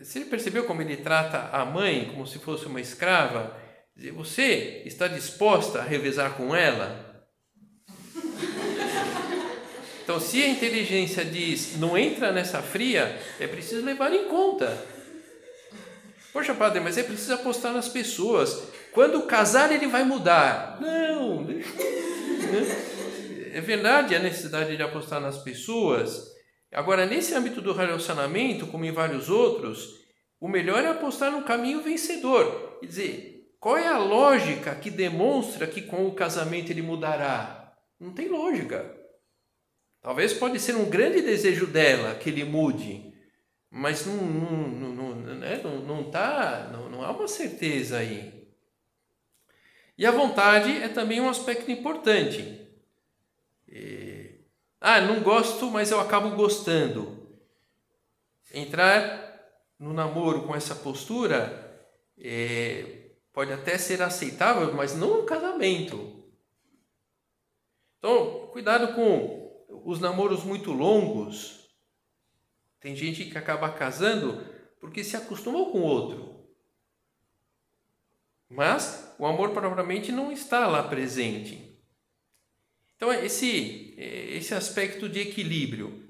você 0.01 0.22
percebeu 0.22 0.65
como 0.65 0.82
ele 0.82 0.98
trata 0.98 1.50
a 1.55 1.65
mãe 1.65 2.05
como 2.05 2.25
se 2.25 2.39
fosse 2.39 2.65
uma 2.65 2.79
escrava? 2.79 3.55
Você 4.15 4.82
está 4.86 5.08
disposta 5.08 5.79
a 5.79 5.84
revezar 5.84 6.36
com 6.36 6.55
ela? 6.55 7.13
Então, 10.03 10.20
se 10.20 10.41
a 10.43 10.48
inteligência 10.48 11.24
diz 11.24 11.77
não 11.77 11.98
entra 11.98 12.32
nessa 12.32 12.62
fria, 12.62 13.17
é 13.39 13.48
preciso 13.48 13.86
levar 13.86 14.13
em 14.13 14.27
conta. 14.27 14.77
Poxa, 16.34 16.53
padre, 16.53 16.79
mas 16.79 16.98
é 16.98 17.03
preciso 17.03 17.34
apostar 17.34 17.72
nas 17.72 17.88
pessoas. 17.88 18.67
Quando 18.91 19.22
casar, 19.24 19.72
ele 19.72 19.88
vai 19.88 20.03
mudar. 20.03 20.79
Não. 20.82 21.46
É 23.53 23.62
verdade 23.62 24.15
a 24.15 24.19
necessidade 24.19 24.75
de 24.75 24.81
apostar 24.81 25.22
nas 25.22 25.38
pessoas. 25.38 26.33
Agora, 26.72 27.05
nesse 27.05 27.36
âmbito 27.36 27.62
do 27.62 27.72
relacionamento, 27.72 28.65
como 28.65 28.83
em 28.83 28.91
vários 28.91 29.29
outros, 29.29 30.01
o 30.39 30.48
melhor 30.48 30.83
é 30.83 30.88
apostar 30.88 31.31
no 31.31 31.43
caminho 31.43 31.83
vencedor. 31.83 32.79
Quer 32.79 32.88
dizer, 32.88 33.33
qual 33.60 33.77
é 33.77 33.88
a 33.88 34.00
lógica 34.00 34.74
que 34.74 34.89
demonstra 34.89 35.67
que 35.67 35.83
com 35.83 36.07
o 36.07 36.15
casamento 36.15 36.72
ele 36.72 36.81
mudará? 36.81 37.74
Não 38.00 38.12
tem 38.12 38.27
lógica. 38.27 38.91
Talvez 40.01 40.33
pode 40.33 40.60
ser 40.60 40.75
um 40.75 40.89
grande 40.89 41.22
desejo 41.22 41.67
dela 41.67 42.15
que 42.15 42.29
ele 42.31 42.43
mude, 42.43 43.13
mas 43.69 44.05
não 44.05 44.17
não 44.17 44.93
não, 44.93 45.15
né? 45.15 45.62
não, 45.63 45.79
não, 45.79 46.12
tá, 46.12 46.69
não, 46.74 46.89
não 46.89 47.03
há 47.03 47.12
uma 47.12 47.27
certeza 47.27 48.00
aí. 48.00 48.50
E 49.95 50.05
a 50.05 50.12
vontade 50.12 50.72
é 50.81 50.89
também 50.89 51.22
um 51.22 51.29
aspecto 51.29 51.69
importante. 51.69 52.62
Ah, 54.86 55.00
não 55.00 55.24
gosto, 55.24 55.72
mas 55.72 55.92
eu 55.92 56.00
acabo 56.02 56.36
gostando. 56.36 57.25
Entrar 58.54 59.34
no 59.80 59.94
namoro 59.94 60.46
com 60.46 60.54
essa 60.54 60.75
postura 60.75 61.90
é, 62.20 63.12
pode 63.32 63.54
até 63.54 63.78
ser 63.78 64.02
aceitável, 64.02 64.74
mas 64.74 64.94
não 64.94 65.22
no 65.22 65.24
casamento. 65.25 66.30
Então, 67.98 68.48
cuidado 68.48 68.94
com 68.94 69.66
os 69.86 70.02
namoros 70.02 70.44
muito 70.44 70.74
longos. 70.74 71.74
Tem 72.82 72.94
gente 72.94 73.24
que 73.24 73.38
acaba 73.38 73.72
casando 73.72 74.46
porque 74.82 75.02
se 75.02 75.16
acostumou 75.16 75.72
com 75.72 75.80
o 75.80 75.86
outro. 75.86 76.46
Mas 78.50 79.16
o 79.18 79.25
amor 79.25 79.52
propriamente 79.52 80.12
não 80.12 80.30
está 80.30 80.68
lá 80.68 80.84
presente. 80.84 81.73
Então, 83.03 83.12
esse, 83.12 83.95
esse 83.98 84.55
aspecto 84.55 85.10
de 85.10 85.19
equilíbrio, 85.19 86.07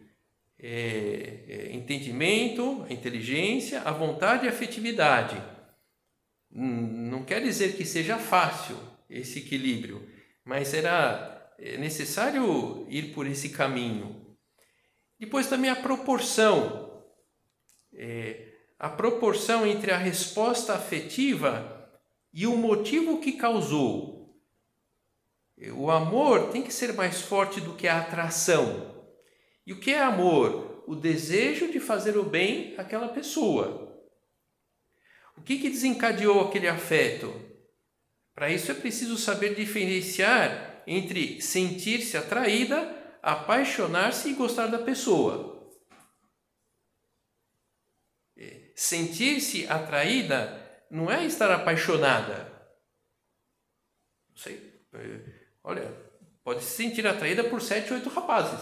é, 0.60 1.40
é, 1.50 1.74
entendimento, 1.74 2.86
inteligência, 2.88 3.82
a 3.82 3.92
vontade 3.92 4.46
e 4.46 4.48
a 4.48 4.52
afetividade 4.52 5.42
não 6.52 7.26
quer 7.26 7.42
dizer 7.42 7.76
que 7.76 7.84
seja 7.84 8.20
fácil 8.20 8.78
esse 9.10 9.40
equilíbrio, 9.40 10.08
mas 10.46 10.72
era 10.76 11.52
é, 11.58 11.78
necessário 11.78 12.86
ir 12.88 13.12
por 13.12 13.26
esse 13.26 13.50
caminho. 13.50 14.38
Depois 15.20 15.48
também 15.48 15.72
a 15.72 15.76
proporção. 15.76 17.04
É, 17.96 18.54
a 18.78 18.90
proporção 18.90 19.66
entre 19.66 19.90
a 19.90 19.98
resposta 19.98 20.76
afetiva 20.76 21.92
e 22.32 22.46
o 22.46 22.56
motivo 22.56 23.20
que 23.20 23.32
causou. 23.32 24.13
O 25.72 25.90
amor 25.90 26.52
tem 26.52 26.62
que 26.62 26.74
ser 26.74 26.94
mais 26.94 27.22
forte 27.22 27.62
do 27.62 27.76
que 27.76 27.88
a 27.88 28.00
atração. 28.00 29.08
E 29.66 29.72
o 29.72 29.80
que 29.80 29.92
é 29.92 30.02
amor? 30.02 30.84
O 30.88 30.96
desejo 30.96 31.72
de 31.72 31.80
fazer 31.80 32.18
o 32.18 32.24
bem 32.24 32.76
àquela 32.78 33.08
pessoa. 33.08 33.84
O 35.38 35.42
que, 35.42 35.58
que 35.58 35.70
desencadeou 35.70 36.42
aquele 36.42 36.68
afeto? 36.68 37.34
Para 38.36 38.52
isso 38.52 38.72
é 38.72 38.76
preciso 38.76 39.18
saber 39.18 39.56
diferenciar 39.56 40.84
entre 40.86 41.42
sentir-se 41.42 42.18
atraída, 42.18 43.18
apaixonar-se 43.22 44.30
e 44.30 44.34
gostar 44.34 44.68
da 44.68 44.80
pessoa. 44.80 45.72
É, 48.38 48.74
sentir-se 48.76 49.68
atraída 49.68 50.62
não 50.92 51.10
é 51.10 51.26
estar 51.26 51.50
apaixonada. 51.52 52.52
Não 54.30 54.38
sei. 54.38 54.74
Olha, 55.64 55.94
pode 56.44 56.64
se 56.64 56.76
sentir 56.76 57.08
atraída 57.08 57.44
por 57.44 57.62
sete, 57.62 57.94
oito 57.94 58.10
rapazes. 58.10 58.60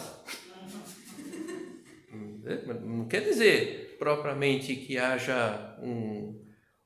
É, 2.46 2.74
não 2.74 3.08
quer 3.08 3.22
dizer 3.22 3.96
propriamente 3.98 4.76
que 4.76 4.98
haja 4.98 5.78
um, 5.82 6.44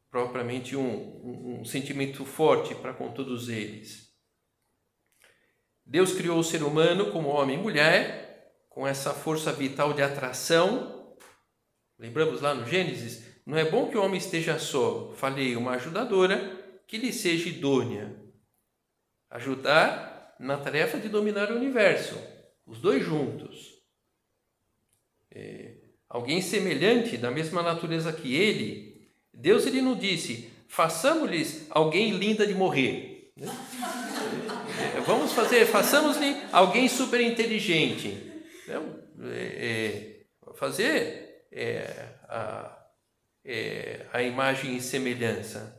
propriamente 0.10 0.76
um, 0.76 0.86
um, 0.86 1.60
um 1.60 1.66
sentimento 1.66 2.26
forte 2.26 2.76
para 2.76 2.94
com 2.94 3.12
todos 3.12 3.50
eles. 3.50 4.14
Deus 5.86 6.14
criou 6.14 6.40
o 6.40 6.44
ser 6.44 6.64
humano 6.64 7.12
como 7.12 7.30
homem 7.30 7.58
e 7.58 7.62
mulher, 7.62 8.54
com 8.70 8.88
essa 8.88 9.14
força 9.14 9.52
vital 9.54 9.94
de 9.94 10.02
atração. 10.02 11.16
Lembramos 11.98 12.42
lá 12.42 12.54
no 12.54 12.68
Gênesis, 12.68 13.24
não 13.46 13.58
é 13.58 13.64
bom 13.64 13.90
que 13.90 13.98
o 13.98 14.04
homem 14.04 14.18
esteja 14.18 14.58
só. 14.58 15.14
Falei, 15.14 15.56
uma 15.56 15.72
ajudadora 15.72 16.82
que 16.88 16.98
lhe 16.98 17.14
seja 17.14 17.48
idônea. 17.48 18.25
Ajudar 19.36 20.36
na 20.40 20.58
tarefa 20.58 20.98
de 20.98 21.10
dominar 21.10 21.52
o 21.52 21.56
universo, 21.56 22.18
os 22.66 22.80
dois 22.80 23.04
juntos. 23.04 23.74
É, 25.30 25.76
alguém 26.08 26.42
semelhante, 26.42 27.18
da 27.18 27.30
mesma 27.30 27.62
natureza 27.62 28.14
que 28.14 28.34
ele, 28.34 29.10
Deus 29.34 29.66
ele 29.66 29.82
não 29.82 29.96
disse, 29.96 30.50
façamos-lhes 30.70 31.68
alguém 31.70 32.12
linda 32.12 32.48
de 32.48 32.54
morrer. 32.54 33.34
Né? 33.36 33.48
É, 34.96 35.02
vamos 35.02 35.34
fazer, 35.34 35.66
façamos-lhe 35.66 36.42
alguém 36.54 36.88
super 36.88 37.20
inteligente. 37.20 38.44
É, 38.70 38.78
é, 39.34 40.26
fazer 40.54 41.46
é, 41.52 42.08
a, 42.30 42.88
é, 43.44 44.06
a 44.14 44.22
imagem 44.22 44.78
e 44.78 44.82
semelhança. 44.82 45.78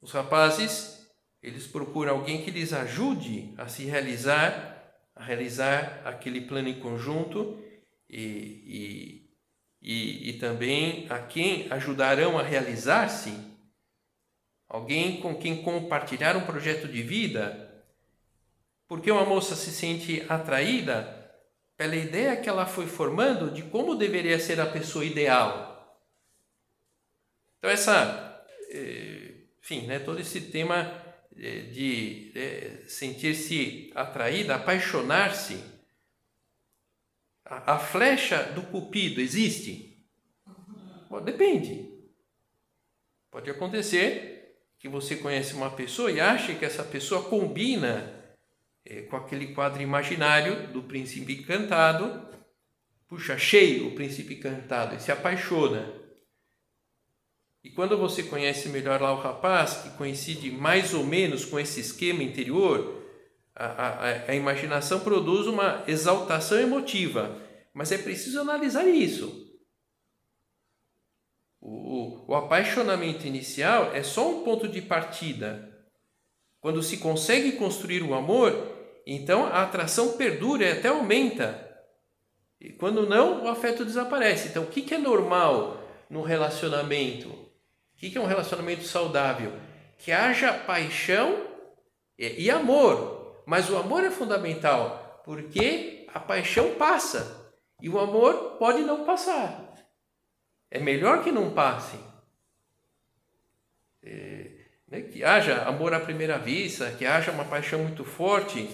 Os 0.00 0.10
rapazes, 0.10 0.93
eles 1.44 1.66
procuram 1.66 2.14
alguém 2.14 2.42
que 2.42 2.50
lhes 2.50 2.72
ajude 2.72 3.52
a 3.58 3.68
se 3.68 3.84
realizar, 3.84 4.96
a 5.14 5.22
realizar 5.22 6.00
aquele 6.02 6.40
plano 6.40 6.68
em 6.68 6.80
conjunto 6.80 7.62
e, 8.08 8.18
e, 8.66 9.30
e, 9.82 10.30
e 10.30 10.32
também 10.38 11.06
a 11.10 11.18
quem 11.18 11.70
ajudarão 11.70 12.38
a 12.38 12.42
realizar-se, 12.42 13.38
alguém 14.66 15.20
com 15.20 15.34
quem 15.36 15.62
compartilhar 15.62 16.34
um 16.34 16.46
projeto 16.46 16.88
de 16.88 17.02
vida, 17.02 17.84
porque 18.88 19.10
uma 19.10 19.26
moça 19.26 19.54
se 19.54 19.70
sente 19.70 20.24
atraída 20.30 21.30
pela 21.76 21.94
ideia 21.94 22.38
que 22.38 22.48
ela 22.48 22.64
foi 22.64 22.86
formando 22.86 23.50
de 23.50 23.62
como 23.64 23.96
deveria 23.96 24.38
ser 24.38 24.58
a 24.60 24.66
pessoa 24.66 25.04
ideal. 25.04 25.94
Então 27.58 27.70
essa 27.70 28.42
eh, 28.70 29.34
enfim, 29.60 29.86
né, 29.86 29.98
todo 29.98 30.20
esse 30.20 30.40
tema 30.40 31.03
de 31.36 32.32
é, 32.34 32.84
sentir-se 32.86 33.90
atraída, 33.94 34.54
apaixonar-se. 34.54 35.62
A, 37.44 37.74
a, 37.74 37.78
flecha 37.78 38.42
do 38.54 38.62
cupido 38.62 39.20
existe? 39.20 39.98
Bom, 41.10 41.20
depende. 41.20 41.92
Pode 43.30 43.50
acontecer 43.50 44.58
que 44.78 44.88
você 44.88 45.16
conhece 45.16 45.54
uma 45.54 45.70
pessoa 45.70 46.10
e 46.10 46.20
acha 46.20 46.54
que 46.54 46.64
essa 46.64 46.84
pessoa 46.84 47.24
combina 47.28 48.24
é, 48.84 49.02
com 49.02 49.16
aquele 49.16 49.54
quadro 49.54 49.82
imaginário 49.82 50.68
do 50.68 50.82
príncipe 50.82 51.40
encantado. 51.40 52.28
Puxa, 53.08 53.36
cheio 53.36 53.88
o 53.88 53.94
príncipe 53.94 54.34
encantado 54.34 54.94
e 54.94 55.00
se 55.00 55.10
apaixona. 55.12 56.03
E 57.64 57.70
quando 57.70 57.96
você 57.96 58.22
conhece 58.22 58.68
melhor 58.68 59.00
lá 59.00 59.10
o 59.10 59.20
rapaz, 59.20 59.78
que 59.78 59.90
coincide 59.96 60.50
mais 60.50 60.92
ou 60.92 61.02
menos 61.02 61.46
com 61.46 61.58
esse 61.58 61.80
esquema 61.80 62.22
interior, 62.22 63.02
a, 63.56 63.64
a, 63.64 64.30
a 64.30 64.34
imaginação 64.34 65.00
produz 65.00 65.46
uma 65.46 65.82
exaltação 65.88 66.60
emotiva. 66.60 67.40
Mas 67.72 67.90
é 67.90 67.96
preciso 67.96 68.38
analisar 68.38 68.86
isso. 68.86 69.50
O, 71.58 72.30
o, 72.30 72.34
apaixonamento 72.34 73.26
inicial 73.26 73.94
é 73.94 74.02
só 74.02 74.28
um 74.28 74.44
ponto 74.44 74.68
de 74.68 74.82
partida. 74.82 75.72
Quando 76.60 76.82
se 76.82 76.98
consegue 76.98 77.52
construir 77.52 78.02
o 78.02 78.12
amor, 78.12 78.52
então 79.06 79.46
a 79.46 79.62
atração 79.62 80.18
perdura 80.18 80.66
e 80.66 80.72
até 80.72 80.88
aumenta. 80.88 81.66
E 82.60 82.70
quando 82.72 83.08
não, 83.08 83.44
o 83.44 83.48
afeto 83.48 83.86
desaparece. 83.86 84.48
Então, 84.48 84.64
o 84.64 84.66
que, 84.66 84.82
que 84.82 84.94
é 84.94 84.98
normal 84.98 85.82
no 86.10 86.20
relacionamento? 86.20 87.44
O 88.08 88.10
que 88.10 88.18
é 88.18 88.20
um 88.20 88.26
relacionamento 88.26 88.84
saudável? 88.84 89.52
Que 89.98 90.12
haja 90.12 90.52
paixão 90.52 91.46
e 92.18 92.50
amor. 92.50 93.42
Mas 93.46 93.70
o 93.70 93.76
amor 93.76 94.04
é 94.04 94.10
fundamental, 94.10 95.22
porque 95.24 96.06
a 96.12 96.20
paixão 96.20 96.74
passa 96.74 97.54
e 97.80 97.88
o 97.88 97.98
amor 97.98 98.56
pode 98.58 98.82
não 98.82 99.04
passar. 99.04 99.74
É 100.70 100.78
melhor 100.78 101.22
que 101.22 101.32
não 101.32 101.54
passe. 101.54 101.98
É, 104.02 104.50
né, 104.88 105.00
que 105.02 105.24
haja 105.24 105.62
amor 105.62 105.94
à 105.94 106.00
primeira 106.00 106.38
vista, 106.38 106.90
que 106.90 107.06
haja 107.06 107.32
uma 107.32 107.44
paixão 107.44 107.80
muito 107.80 108.04
forte. 108.04 108.68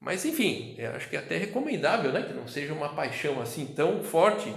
Mas, 0.00 0.24
enfim, 0.24 0.76
acho 0.94 1.08
que 1.08 1.16
é 1.16 1.18
até 1.18 1.36
recomendável 1.36 2.12
né, 2.12 2.22
que 2.22 2.32
não 2.32 2.46
seja 2.46 2.72
uma 2.72 2.94
paixão 2.94 3.40
assim 3.40 3.66
tão 3.66 4.04
forte. 4.04 4.54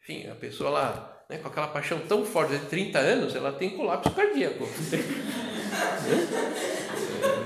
Enfim, 0.00 0.28
a 0.28 0.34
pessoa 0.34 0.70
lá 0.70 1.15
né, 1.28 1.38
com 1.38 1.48
aquela 1.48 1.68
paixão 1.68 1.98
tão 2.00 2.24
forte 2.24 2.56
de 2.56 2.66
30 2.66 2.98
anos, 2.98 3.34
ela 3.34 3.52
tem 3.52 3.76
colapso 3.76 4.10
cardíaco. 4.10 4.64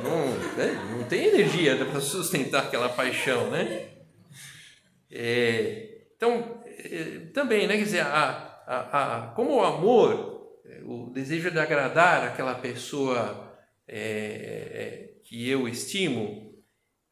não, 0.04 0.26
né, 0.56 0.88
não 0.90 1.04
tem 1.04 1.26
energia 1.26 1.76
para 1.84 2.00
sustentar 2.00 2.64
aquela 2.64 2.88
paixão, 2.88 3.50
né? 3.50 3.88
É, 5.10 6.02
então, 6.16 6.62
é, 6.66 7.30
também, 7.32 7.66
né, 7.66 7.76
quer 7.76 7.84
dizer, 7.84 8.00
a, 8.00 8.62
a, 8.66 9.16
a, 9.16 9.26
como 9.28 9.56
o 9.56 9.64
amor, 9.64 10.58
é, 10.66 10.82
o 10.84 11.10
desejo 11.10 11.50
de 11.50 11.58
agradar 11.58 12.24
aquela 12.24 12.54
pessoa 12.54 13.58
é, 13.88 13.98
é, 13.98 15.10
que 15.24 15.48
eu 15.48 15.66
estimo, 15.66 16.50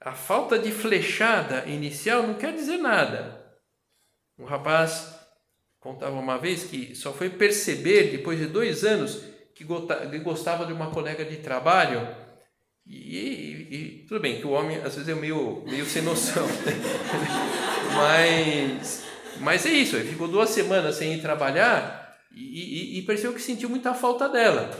a 0.01 0.13
falta 0.13 0.59
de 0.59 0.71
flechada 0.71 1.65
inicial 1.67 2.23
não 2.23 2.35
quer 2.35 2.53
dizer 2.53 2.77
nada. 2.77 3.45
Um 4.39 4.45
rapaz 4.45 5.18
contava 5.89 6.19
uma 6.19 6.37
vez 6.37 6.65
que 6.65 6.95
só 6.95 7.15
foi 7.15 7.31
perceber 7.31 8.11
depois 8.11 8.39
de 8.39 8.45
dois 8.45 8.85
anos 8.85 9.23
que 9.55 9.65
gostava 9.65 10.67
de 10.67 10.73
uma 10.73 10.91
colega 10.91 11.25
de 11.25 11.37
trabalho. 11.37 12.07
E, 12.87 13.17
e, 13.17 13.75
e, 13.75 14.07
tudo 14.07 14.21
bem 14.21 14.39
que 14.39 14.47
o 14.47 14.51
homem 14.51 14.77
às 14.77 14.95
vezes 14.95 15.09
é 15.09 15.15
meio, 15.15 15.63
meio 15.67 15.85
sem 15.87 16.03
noção 16.03 16.47
né? 16.47 16.73
mas 17.95 19.05
mas 19.41 19.67
é 19.67 19.71
isso 19.71 19.97
ele 19.97 20.09
ficou 20.09 20.27
duas 20.27 20.49
semanas 20.49 20.95
sem 20.95 21.13
ir 21.13 21.21
trabalhar 21.21 22.17
e, 22.35 22.99
e, 22.99 23.03
percebeu 23.03 23.35
que 23.35 23.43
sentiu 23.43 23.69
muita 23.69 23.95
falta 23.95 24.29
dela. 24.29 24.71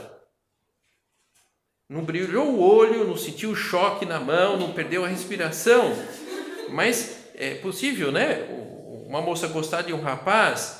Não 1.89 2.03
brilhou 2.03 2.51
o 2.51 2.61
olho 2.61 3.05
não 3.05 3.17
sentiu 3.17 3.55
choque 3.55 4.05
na 4.05 4.19
mão 4.19 4.57
não 4.57 4.73
perdeu 4.73 5.03
a 5.03 5.07
respiração. 5.07 5.91
Mas 6.69 7.31
é 7.33 7.55
possível 7.55 8.11
né? 8.11 8.43
Uma 9.07 9.21
moça 9.21 9.47
gostar 9.47 9.81
de 9.81 9.91
um 9.91 10.01
rapaz 10.01 10.79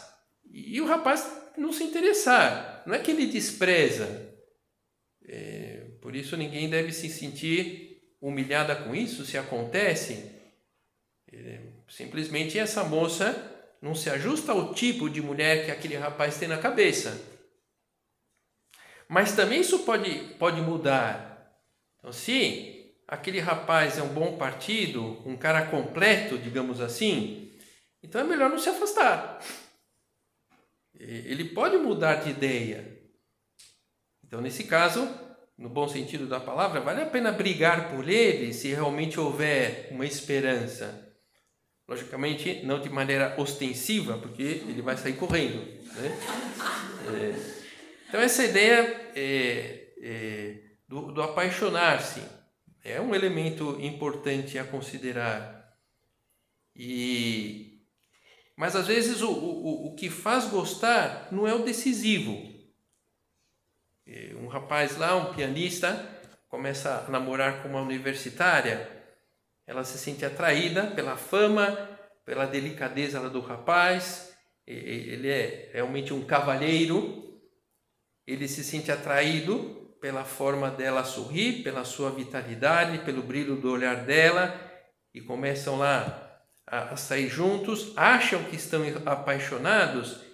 e 0.52 0.82
o 0.82 0.86
rapaz 0.86 1.30
não 1.58 1.72
se 1.72 1.84
interessar. 1.84 2.84
Não 2.86 2.96
é 2.96 3.00
que 3.00 3.12
ele 3.12 3.28
despreza. 3.28 4.28
É, 5.28 5.86
por 6.02 6.16
isso 6.16 6.36
ninguém 6.36 6.70
deve 6.70 6.92
se 6.92 7.10
sentir 7.10 8.16
humilhada 8.20 8.76
com 8.76 8.96
isso, 8.96 9.26
se 9.26 9.38
acontece. 9.38 10.32
É, 11.32 11.60
simplesmente 11.88 12.58
essa 12.58 12.84
moça 12.84 13.78
não 13.82 13.94
se 13.94 14.10
ajusta 14.10 14.52
ao 14.52 14.74
tipo 14.74 15.10
de 15.10 15.22
mulher 15.22 15.66
que 15.66 15.72
aquele 15.72 15.96
rapaz 15.96 16.38
tem 16.38 16.48
na 16.48 16.58
cabeça. 16.58 17.22
Mas 19.08 19.36
também 19.36 19.62
isso 19.62 19.80
pode, 19.80 20.36
pode 20.40 20.62
mudar. 20.62 21.62
Então, 21.98 22.12
se 22.12 22.94
aquele 23.08 23.40
rapaz 23.40 23.98
é 23.98 24.04
um 24.04 24.14
bom 24.14 24.38
partido, 24.38 25.22
um 25.26 25.38
cara 25.38 25.66
completo, 25.68 26.38
digamos 26.38 26.82
assim, 26.82 27.52
então 28.04 28.22
é 28.22 28.24
melhor 28.24 28.50
não 28.50 28.60
se 28.60 28.70
afastar 28.70 29.42
ele 31.00 31.46
pode 31.46 31.78
mudar 31.78 32.16
de 32.16 32.32
ideia. 32.32 33.00
Então, 34.24 34.42
nesse 34.42 34.66
caso, 34.66 35.08
no 35.58 35.70
bom 35.70 35.88
sentido 35.88 36.28
da 36.28 36.40
palavra, 36.40 36.82
vale 36.82 37.02
a 37.02 37.06
pena 37.06 37.32
brigar 37.32 37.90
por 37.90 38.08
ele 38.08 38.54
se 38.54 38.68
realmente 38.70 39.20
houver 39.20 39.88
uma 39.92 40.06
esperança. 40.06 41.08
Logicamente, 41.88 42.64
não 42.64 42.80
de 42.80 42.90
maneira 42.90 43.34
ostensiva, 43.40 44.18
porque 44.18 44.44
ele 44.44 44.82
vai 44.82 44.96
sair 44.96 45.14
correndo. 45.14 45.58
Né? 45.96 46.20
É, 47.08 47.60
então, 48.08 48.20
essa 48.22 48.44
ideia 48.44 49.12
é, 49.16 49.88
é, 50.02 50.58
do, 50.88 51.12
do 51.12 51.22
apaixonar-se 51.22 52.22
é 52.84 53.02
um 53.02 53.16
elemento 53.16 53.78
importante 53.82 54.58
a 54.58 54.64
considerar. 54.64 55.76
E 56.76 57.69
mas 58.60 58.76
às 58.76 58.88
vezes 58.88 59.22
o, 59.22 59.32
o, 59.32 59.88
o 59.88 59.96
que 59.96 60.10
faz 60.10 60.50
gostar 60.50 61.30
não 61.32 61.48
é 61.48 61.56
o 61.56 61.64
decisivo. 61.64 62.38
Um 64.36 64.48
rapaz 64.48 64.98
lá, 64.98 65.16
um 65.16 65.34
pianista, 65.34 66.06
começa 66.50 67.06
a 67.08 67.10
namorar 67.10 67.64
com 67.64 67.70
uma 67.70 67.80
universitária, 67.80 69.16
ela 69.66 69.86
se 69.86 69.98
sente 69.98 70.26
atraída 70.26 70.88
pela 70.88 71.16
fama, 71.16 71.72
pela 72.26 72.46
delicadeza 72.46 73.30
do 73.30 73.40
rapaz, 73.40 74.36
ele 74.68 75.30
é 75.30 75.70
realmente 75.72 76.14
um 76.14 76.26
cavalheiro, 76.26 77.42
ele 78.28 78.46
se 78.46 78.62
sente 78.62 78.92
atraído 78.92 79.96
pela 80.02 80.26
forma 80.26 80.70
dela 80.70 81.06
sorrir, 81.06 81.64
pela 81.64 81.86
sua 81.86 82.12
vitalidade, 82.12 83.06
pelo 83.06 83.24
brilho 83.24 83.56
do 83.56 83.72
olhar 83.72 84.04
dela, 84.04 84.54
e 85.14 85.22
começam 85.22 85.78
lá 85.78 86.29
a, 86.72 86.96
sair 86.96 87.30
juntos, 87.30 87.94
acham 87.96 88.44
que 88.46 88.56
estão 88.56 88.84
apaixonados 89.06 90.30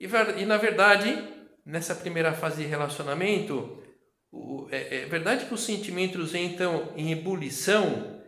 e, 0.00 0.06
e 0.40 0.46
na 0.46 0.56
verdade, 0.56 1.22
nessa 1.64 1.94
primeira 1.94 2.32
fase 2.32 2.62
de 2.62 2.68
relacionamento, 2.68 3.82
o, 4.32 4.66
é, 4.70 5.02
é, 5.02 5.06
verdade 5.06 5.44
que 5.44 5.52
os 5.52 5.62
sentimentos 5.62 6.34
entram 6.34 6.90
em 6.96 7.12
ebulição, 7.12 8.22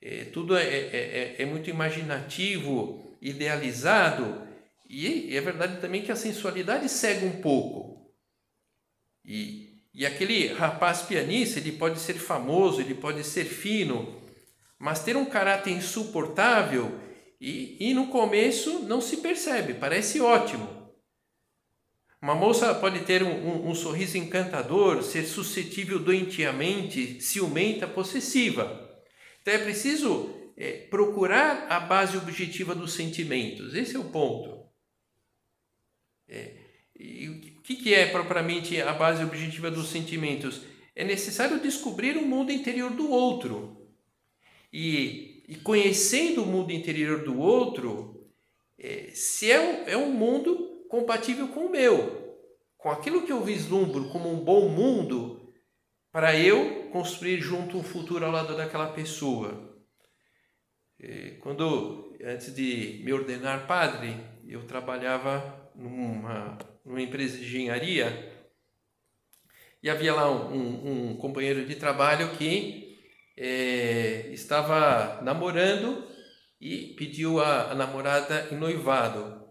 é, 0.00 0.24
tudo 0.24 0.56
é, 0.56 0.64
é, 0.64 1.36
é, 1.38 1.42
é 1.42 1.44
muito 1.44 1.68
imaginativo, 1.68 3.18
idealizado, 3.20 4.48
e 4.88 5.36
é 5.36 5.40
verdade 5.42 5.82
também 5.82 6.02
que 6.02 6.10
a 6.10 6.16
sensualidade 6.16 6.88
cega 6.88 7.26
um 7.26 7.42
pouco. 7.42 8.10
E, 9.22 9.82
e 9.92 10.06
aquele 10.06 10.46
rapaz 10.54 11.02
pianista, 11.02 11.58
ele 11.58 11.72
pode 11.72 11.98
ser 11.98 12.14
famoso, 12.14 12.80
ele 12.80 12.94
pode 12.94 13.22
ser 13.22 13.44
fino, 13.44 14.22
mas 14.78 15.02
ter 15.02 15.16
um 15.16 15.24
caráter 15.24 15.70
insuportável 15.70 16.98
e, 17.40 17.76
e 17.80 17.94
no 17.94 18.08
começo 18.08 18.80
não 18.80 19.00
se 19.00 19.18
percebe, 19.18 19.74
parece 19.74 20.20
ótimo. 20.20 20.78
Uma 22.20 22.34
moça 22.34 22.74
pode 22.74 23.04
ter 23.04 23.22
um, 23.22 23.30
um, 23.30 23.70
um, 23.70 23.74
sorriso 23.74 24.18
encantador, 24.18 25.02
ser 25.04 25.24
suscetível 25.24 26.00
doentiamente, 26.00 27.20
ciumenta, 27.20 27.86
possessiva. 27.86 28.88
Então 29.40 29.54
é 29.54 29.58
preciso 29.58 30.52
é, 30.56 30.72
procurar 30.90 31.66
a 31.68 31.78
base 31.78 32.16
objetiva 32.16 32.74
dos 32.74 32.92
sentimentos. 32.92 33.72
Esse 33.72 33.94
é 33.94 33.98
o 34.00 34.10
ponto. 34.10 34.66
É, 36.28 36.56
e 36.98 37.28
o 37.28 37.62
que, 37.62 37.76
que 37.76 37.94
é 37.94 38.06
propriamente 38.06 38.80
a 38.80 38.92
base 38.92 39.22
objetiva 39.22 39.70
dos 39.70 39.88
sentimentos? 39.88 40.62
É 40.96 41.04
necessário 41.04 41.60
descobrir 41.60 42.16
o 42.16 42.26
mundo 42.26 42.50
interior 42.50 42.90
do 42.90 43.08
outro. 43.08 43.77
E, 44.72 45.44
e 45.48 45.56
conhecendo 45.56 46.42
o 46.42 46.46
mundo 46.46 46.72
interior 46.72 47.24
do 47.24 47.38
outro, 47.38 48.30
é, 48.78 49.10
se 49.12 49.50
é 49.50 49.60
um, 49.60 49.88
é 49.88 49.96
um 49.96 50.12
mundo 50.12 50.86
compatível 50.88 51.48
com 51.48 51.66
o 51.66 51.70
meu, 51.70 52.38
com 52.76 52.90
aquilo 52.90 53.26
que 53.26 53.32
eu 53.32 53.42
vislumbro 53.42 54.08
como 54.10 54.30
um 54.30 54.44
bom 54.44 54.68
mundo, 54.68 55.52
para 56.12 56.38
eu 56.38 56.88
construir 56.90 57.40
junto 57.40 57.76
um 57.76 57.82
futuro 57.82 58.24
ao 58.24 58.32
lado 58.32 58.56
daquela 58.56 58.92
pessoa. 58.92 59.76
É, 61.00 61.36
quando, 61.40 62.16
antes 62.24 62.54
de 62.54 63.02
me 63.04 63.12
ordenar 63.12 63.66
padre, 63.66 64.16
eu 64.46 64.66
trabalhava 64.66 65.70
numa, 65.74 66.58
numa 66.84 67.00
empresa 67.00 67.36
de 67.36 67.44
engenharia 67.44 68.38
e 69.82 69.88
havia 69.88 70.14
lá 70.14 70.30
um, 70.30 70.52
um, 70.52 71.10
um 71.10 71.16
companheiro 71.16 71.64
de 71.64 71.76
trabalho 71.76 72.36
que 72.36 72.87
é, 73.38 74.30
estava 74.32 75.22
namorando 75.22 76.04
e 76.60 76.94
pediu 76.98 77.40
a, 77.40 77.70
a, 77.70 77.74
namorada 77.74 78.48
em 78.50 78.56
noivado. 78.56 79.46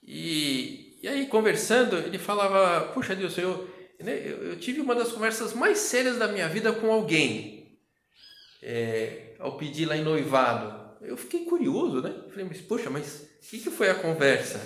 E, 0.00 1.00
e 1.02 1.08
aí, 1.08 1.26
conversando, 1.26 1.98
ele 1.98 2.18
falava: 2.18 2.92
Puxa 2.92 3.16
Deus, 3.16 3.36
eu, 3.36 3.68
né, 4.00 4.16
eu, 4.24 4.50
eu, 4.50 4.60
tive 4.60 4.80
uma 4.80 4.94
das 4.94 5.10
conversas 5.10 5.52
mais 5.52 5.78
sérias 5.78 6.16
da 6.18 6.28
minha 6.28 6.48
vida 6.48 6.72
com 6.72 6.92
alguém, 6.92 7.80
é, 8.62 9.34
ao 9.40 9.56
pedir 9.56 9.86
lá 9.86 9.96
em 9.96 10.04
noivado. 10.04 10.84
Eu 11.02 11.16
fiquei 11.16 11.44
curioso, 11.44 12.00
né? 12.00 12.14
Falei, 12.30 12.46
mas 12.46 12.60
poxa, 12.60 12.88
mas 12.88 13.28
o 13.42 13.50
que, 13.50 13.58
que 13.58 13.70
foi 13.70 13.90
a 13.90 13.94
conversa? 13.94 14.60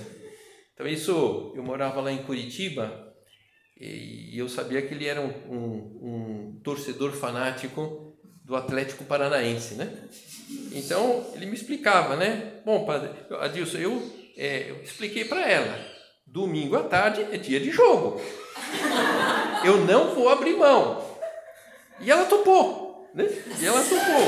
Então, 0.75 0.87
isso, 0.87 1.53
eu 1.57 1.63
morava 1.63 2.01
lá 2.01 2.13
em 2.13 2.23
Curitiba 2.23 3.13
e 3.81 4.39
eu 4.39 4.49
sabia 4.49 4.83
que 4.83 4.95
ele 4.95 5.07
era 5.07 5.21
um, 5.21 5.31
um, 5.51 5.99
um 6.03 6.61
torcedor 6.63 7.11
fanático 7.13 8.08
do 8.49 8.57
Atlético 8.57 9.05
Paranaense, 9.05 9.75
né? 9.75 9.93
Então, 10.73 11.27
ele 11.35 11.45
me 11.45 11.55
explicava, 11.55 12.17
né? 12.17 12.55
Bom, 12.65 12.87
padre, 12.87 13.11
Adilson, 13.41 13.77
eu, 13.77 14.03
é, 14.39 14.71
eu 14.71 14.83
expliquei 14.83 15.27
para 15.27 15.47
ela, 15.47 15.79
domingo 16.27 16.75
à 16.75 16.83
tarde 16.83 17.27
é 17.31 17.37
dia 17.37 17.61
de 17.61 17.71
jogo. 17.71 18.19
Eu 19.63 19.85
não 19.85 20.15
vou 20.15 20.31
abrir 20.31 20.57
mão. 20.57 21.07
E 22.01 22.11
ela 22.11 22.25
topou, 22.25 23.11
né? 23.15 23.29
E 23.61 23.67
ela 23.67 23.83
topou. 23.83 24.25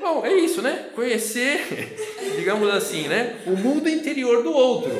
Bom, 0.00 0.24
é 0.24 0.34
isso, 0.34 0.62
né? 0.62 0.90
Conhecer, 0.94 1.96
digamos 2.36 2.72
assim, 2.72 3.08
né? 3.08 3.42
O 3.44 3.56
mundo 3.56 3.88
interior 3.88 4.44
do 4.44 4.52
outro. 4.52 4.92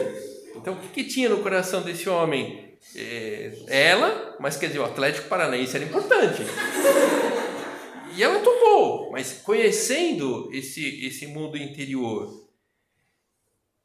Então, 0.57 0.75
o 0.75 0.77
que, 0.79 0.89
que 0.89 1.05
tinha 1.05 1.29
no 1.29 1.43
coração 1.43 1.83
desse 1.83 2.09
homem? 2.09 2.64
É, 2.97 3.53
ela, 3.69 4.37
mas 4.41 4.57
quer 4.57 4.69
dizer, 4.69 4.79
o 4.79 4.85
Atlético 4.85 5.29
Paranaense 5.29 5.77
era 5.77 5.85
importante. 5.85 6.43
E 8.17 8.23
ela 8.23 8.41
topou, 8.41 9.11
mas 9.11 9.33
conhecendo 9.43 10.49
esse, 10.53 11.05
esse 11.05 11.27
mundo 11.27 11.57
interior. 11.57 12.49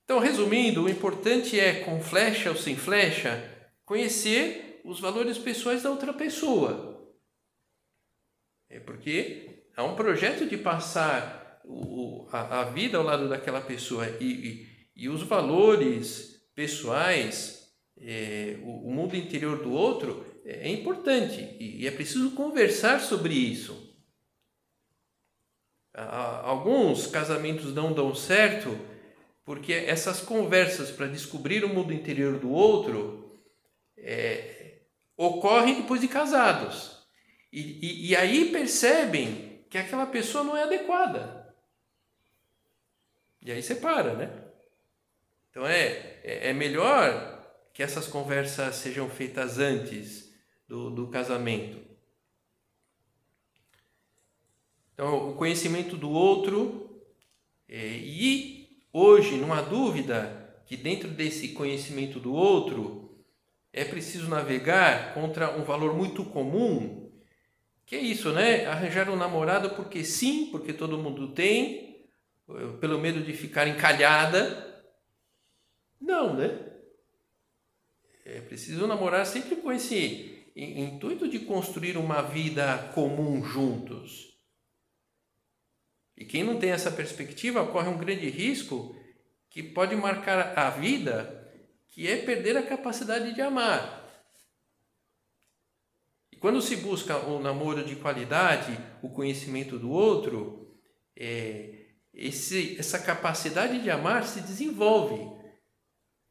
Então, 0.03 0.19
resumindo, 0.19 0.83
o 0.83 0.89
importante 0.89 1.59
é, 1.59 1.83
com 1.83 1.99
flecha 2.01 2.49
ou 2.49 2.55
sem 2.55 2.75
flecha, 2.75 3.43
conhecer 3.85 4.81
os 4.85 4.99
valores 4.99 5.37
pessoais 5.37 5.83
da 5.83 5.89
outra 5.89 6.13
pessoa. 6.13 7.11
É 8.69 8.79
porque 8.79 9.59
Há 9.79 9.83
um 9.85 9.95
projeto 9.95 10.45
de 10.45 10.57
passar 10.57 11.61
o, 11.63 12.27
a, 12.33 12.59
a, 12.59 12.63
vida 12.65 12.97
ao 12.97 13.03
lado 13.05 13.29
daquela 13.29 13.61
pessoa 13.61 14.05
e, 14.19 14.25
e, 14.25 14.67
e 14.93 15.07
os 15.07 15.23
valores 15.23 16.41
pessoais, 16.53 17.58
é, 18.01 18.57
o, 18.63 18.87
o, 18.87 18.91
mundo 18.91 19.15
interior 19.15 19.61
do 19.61 19.71
outro 19.71 20.25
é, 20.45 20.67
é 20.67 20.69
importante 20.69 21.41
e, 21.59 21.81
e 21.81 21.87
é 21.87 21.91
preciso 21.91 22.31
conversar 22.31 22.99
sobre 23.01 23.33
isso. 23.33 23.87
Alguns 25.93 27.07
casamentos 27.07 27.73
não 27.73 27.91
dão 27.91 28.15
certo 28.15 28.69
porque 29.43 29.73
essas 29.73 30.21
conversas 30.21 30.91
para 30.91 31.07
descobrir 31.07 31.65
o 31.65 31.69
mundo 31.69 31.91
interior 31.91 32.39
do 32.39 32.51
outro 32.51 33.41
é, 33.97 34.83
ocorrem 35.17 35.81
depois 35.81 35.99
de 35.99 36.07
casados. 36.07 37.05
E, 37.51 37.59
e, 37.59 38.09
e, 38.09 38.15
aí 38.15 38.51
percebem 38.51 39.65
que 39.69 39.77
aquela 39.77 40.05
pessoa 40.05 40.43
não 40.43 40.55
é 40.55 40.63
adequada. 40.63 41.53
E 43.41 43.51
aí 43.51 43.63
separa, 43.63 44.13
né? 44.13 44.31
Então 45.49 45.65
é, 45.65 46.19
é, 46.23 46.49
é 46.49 46.53
melhor 46.53 47.38
que 47.79 47.83
essas 47.83 48.07
conversas 48.07 48.75
sejam 48.75 49.09
feitas 49.09 49.57
antes 49.57 50.35
do, 50.67 50.89
do 50.89 51.07
casamento. 51.07 51.79
Então, 54.93 55.29
o 55.29 55.35
conhecimento 55.35 55.95
do 55.95 56.09
outro, 56.09 57.01
é, 57.69 57.87
e 57.87 58.83
hoje 58.91 59.37
não 59.37 59.53
há 59.53 59.61
dúvida 59.61 60.61
que 60.65 60.75
dentro 60.75 61.07
desse 61.07 61.53
conhecimento 61.53 62.19
do 62.19 62.33
outro 62.33 63.23
é 63.71 63.85
preciso 63.85 64.27
navegar 64.27 65.13
contra 65.13 65.57
um 65.57 65.63
valor 65.63 65.95
muito 65.95 66.25
comum 66.25 67.09
que 67.85 67.95
é 67.95 67.99
isso, 67.99 68.33
né? 68.33 68.65
Arranjar 68.65 69.09
um 69.09 69.15
namorado 69.15 69.69
porque 69.69 70.03
sim, 70.03 70.47
porque 70.51 70.73
todo 70.73 70.97
mundo 70.97 71.29
tem, 71.29 72.05
pelo 72.81 72.99
medo 72.99 73.21
de 73.21 73.31
ficar 73.31 73.69
encalhada. 73.69 74.83
Não, 76.01 76.35
né? 76.35 76.68
É 78.37 78.41
preciso 78.41 78.87
namorar 78.87 79.25
sempre 79.25 79.55
com 79.57 79.71
esse 79.71 80.43
intuito 80.55 81.27
de 81.27 81.39
construir 81.39 81.97
uma 81.97 82.21
vida 82.21 82.91
comum 82.93 83.43
juntos. 83.43 84.29
E 86.17 86.25
quem 86.25 86.43
não 86.43 86.59
tem 86.59 86.71
essa 86.71 86.91
perspectiva 86.91 87.65
corre 87.65 87.87
um 87.87 87.97
grande 87.97 88.29
risco 88.29 88.95
que 89.49 89.63
pode 89.63 89.95
marcar 89.95 90.57
a 90.57 90.69
vida, 90.69 91.49
que 91.87 92.07
é 92.07 92.17
perder 92.17 92.57
a 92.57 92.63
capacidade 92.63 93.33
de 93.33 93.41
amar 93.41 93.99
quando 96.39 96.61
se 96.61 96.77
busca 96.77 97.17
um 97.17 97.39
namoro 97.39 97.83
de 97.83 97.95
qualidade, 97.97 98.77
o 99.01 99.09
conhecimento 99.09 99.77
do 99.77 99.91
outro, 99.91 100.73
é, 101.17 101.87
esse, 102.13 102.77
essa 102.79 102.97
capacidade 102.97 103.81
de 103.81 103.91
amar 103.91 104.25
se 104.25 104.41
desenvolve. 104.41 105.38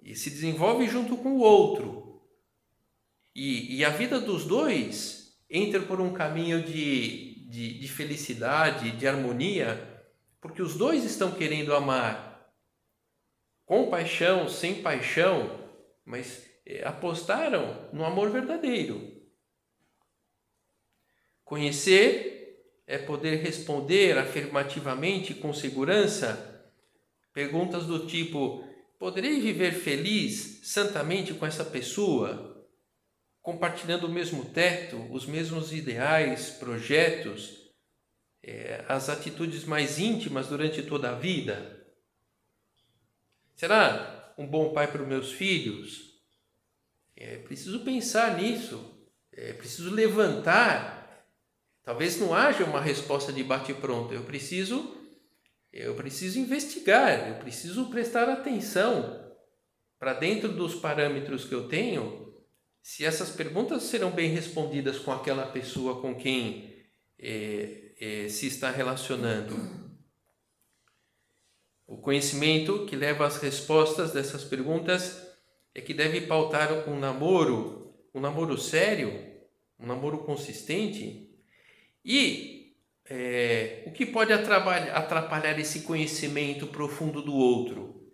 E 0.08 0.14
se 0.14 0.30
desenvolve 0.30 0.88
junto 0.88 1.18
com 1.18 1.34
o 1.34 1.40
outro. 1.40 2.22
E, 3.34 3.76
e 3.76 3.84
a 3.84 3.90
vida 3.90 4.18
dos 4.18 4.46
dois 4.46 5.38
entra 5.50 5.82
por 5.82 6.00
um 6.00 6.14
caminho 6.14 6.62
de, 6.62 7.46
de, 7.50 7.78
de 7.78 7.88
felicidade, 7.88 8.92
de 8.92 9.06
harmonia, 9.06 10.02
porque 10.40 10.62
os 10.62 10.78
dois 10.78 11.04
estão 11.04 11.32
querendo 11.32 11.74
amar 11.74 12.50
com 13.66 13.90
paixão, 13.90 14.48
sem 14.48 14.80
paixão, 14.80 15.68
mas 16.06 16.42
é, 16.64 16.88
apostaram 16.88 17.90
no 17.92 18.02
amor 18.02 18.30
verdadeiro. 18.30 19.14
Conhecer 21.44 22.64
é 22.86 22.96
poder 22.96 23.42
responder 23.42 24.16
afirmativamente 24.16 25.34
com 25.34 25.52
segurança 25.52 26.66
perguntas 27.34 27.84
do 27.84 28.06
tipo: 28.06 28.66
poderei 28.98 29.40
viver 29.40 29.72
feliz, 29.72 30.60
santamente 30.64 31.32
com 31.34 31.46
essa 31.46 31.64
pessoa, 31.64 32.66
compartilhando 33.40 34.06
o 34.06 34.10
mesmo 34.10 34.44
teto, 34.46 34.96
os 35.12 35.26
mesmos 35.26 35.72
ideais, 35.72 36.50
projetos? 36.50 37.58
é, 38.42 38.84
as 38.88 39.08
atitudes 39.08 39.64
mais 39.64 39.98
íntimas 39.98 40.48
durante 40.48 40.82
toda 40.82 41.10
a 41.10 41.14
vida? 41.14 41.86
Será 43.54 44.32
um 44.38 44.46
bom 44.46 44.72
pai 44.72 44.90
para 44.90 45.02
os 45.02 45.08
meus 45.08 45.32
filhos? 45.32 46.18
É 47.16 47.36
preciso 47.36 47.80
pensar 47.80 48.38
nisso, 48.38 49.06
é 49.32 49.52
preciso 49.52 49.90
levantar. 49.90 51.26
Talvez 51.82 52.18
não 52.18 52.32
haja 52.32 52.64
uma 52.64 52.80
resposta 52.80 53.32
de 53.32 53.42
bate-pronto. 53.42 54.14
Eu 54.14 54.22
preciso, 54.22 54.96
eu 55.72 55.94
preciso 55.94 56.38
investigar. 56.38 57.28
Eu 57.28 57.34
preciso 57.36 57.86
prestar 57.90 58.28
atenção 58.28 59.28
para 59.98 60.14
dentro 60.14 60.52
dos 60.52 60.74
parâmetros 60.74 61.44
que 61.44 61.54
eu 61.54 61.68
tenho, 61.68 62.34
se 62.80 63.04
essas 63.04 63.30
perguntas 63.30 63.82
serão 63.82 64.10
bem 64.10 64.30
respondidas 64.30 64.98
com 64.98 65.12
aquela 65.12 65.46
pessoa 65.46 66.00
com 66.00 66.14
quem 66.14 66.86
é, 67.18 67.92
é, 68.00 68.28
se 68.28 68.46
está 68.46 68.70
relacionando. 68.70 69.56
O 71.86 71.96
conhecimento 71.98 72.86
que 72.86 72.94
leva 72.94 73.26
às 73.26 73.38
respostas 73.38 74.12
dessas 74.12 74.44
perguntas 74.44 75.26
é 75.74 75.80
que 75.80 75.92
deve 75.92 76.22
pautar 76.22 76.88
um 76.88 76.98
namoro, 76.98 77.94
um 78.14 78.20
namoro 78.20 78.56
sério, 78.56 79.10
um 79.78 79.86
namoro 79.86 80.18
consistente. 80.18 81.30
E 82.04 82.57
é, 83.10 83.84
o 83.86 83.92
que 83.92 84.04
pode 84.04 84.32
atrapalhar, 84.32 85.58
esse 85.58 85.80
conhecimento 85.80 86.66
profundo 86.66 87.22
do 87.22 87.34
outro? 87.34 88.12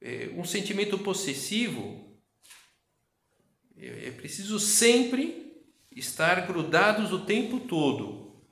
É, 0.00 0.30
um 0.34 0.44
sentimento 0.44 0.98
possessivo. 0.98 2.18
É, 3.76 4.08
é 4.08 4.10
preciso 4.10 4.58
sempre 4.58 5.64
estar 5.90 6.46
grudados 6.46 7.12
o 7.12 7.24
tempo 7.24 7.60
todo. 7.60 8.42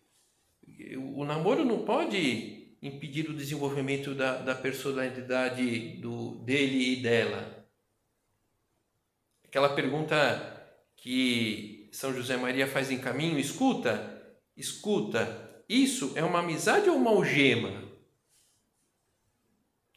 O 1.14 1.24
namoro 1.24 1.64
não 1.64 1.84
pode 1.84 2.76
impedir 2.80 3.28
o 3.28 3.34
desenvolvimento 3.34 4.14
da, 4.14 4.38
da 4.38 4.54
personalidade 4.54 5.96
do, 5.98 6.36
dele 6.44 6.94
e 6.94 7.02
dela. 7.02 7.68
Aquela 9.44 9.74
pergunta 9.74 10.50
que 10.96 11.88
São 11.92 12.12
José 12.14 12.36
Maria 12.36 12.66
faz 12.66 12.90
em 12.90 12.98
caminho: 12.98 13.38
escuta, 13.38 14.20
escuta, 14.56 15.41
isso 15.72 16.12
é 16.14 16.22
uma 16.22 16.40
amizade 16.40 16.90
ou 16.90 16.96
uma 16.96 17.10
algema? 17.10 17.90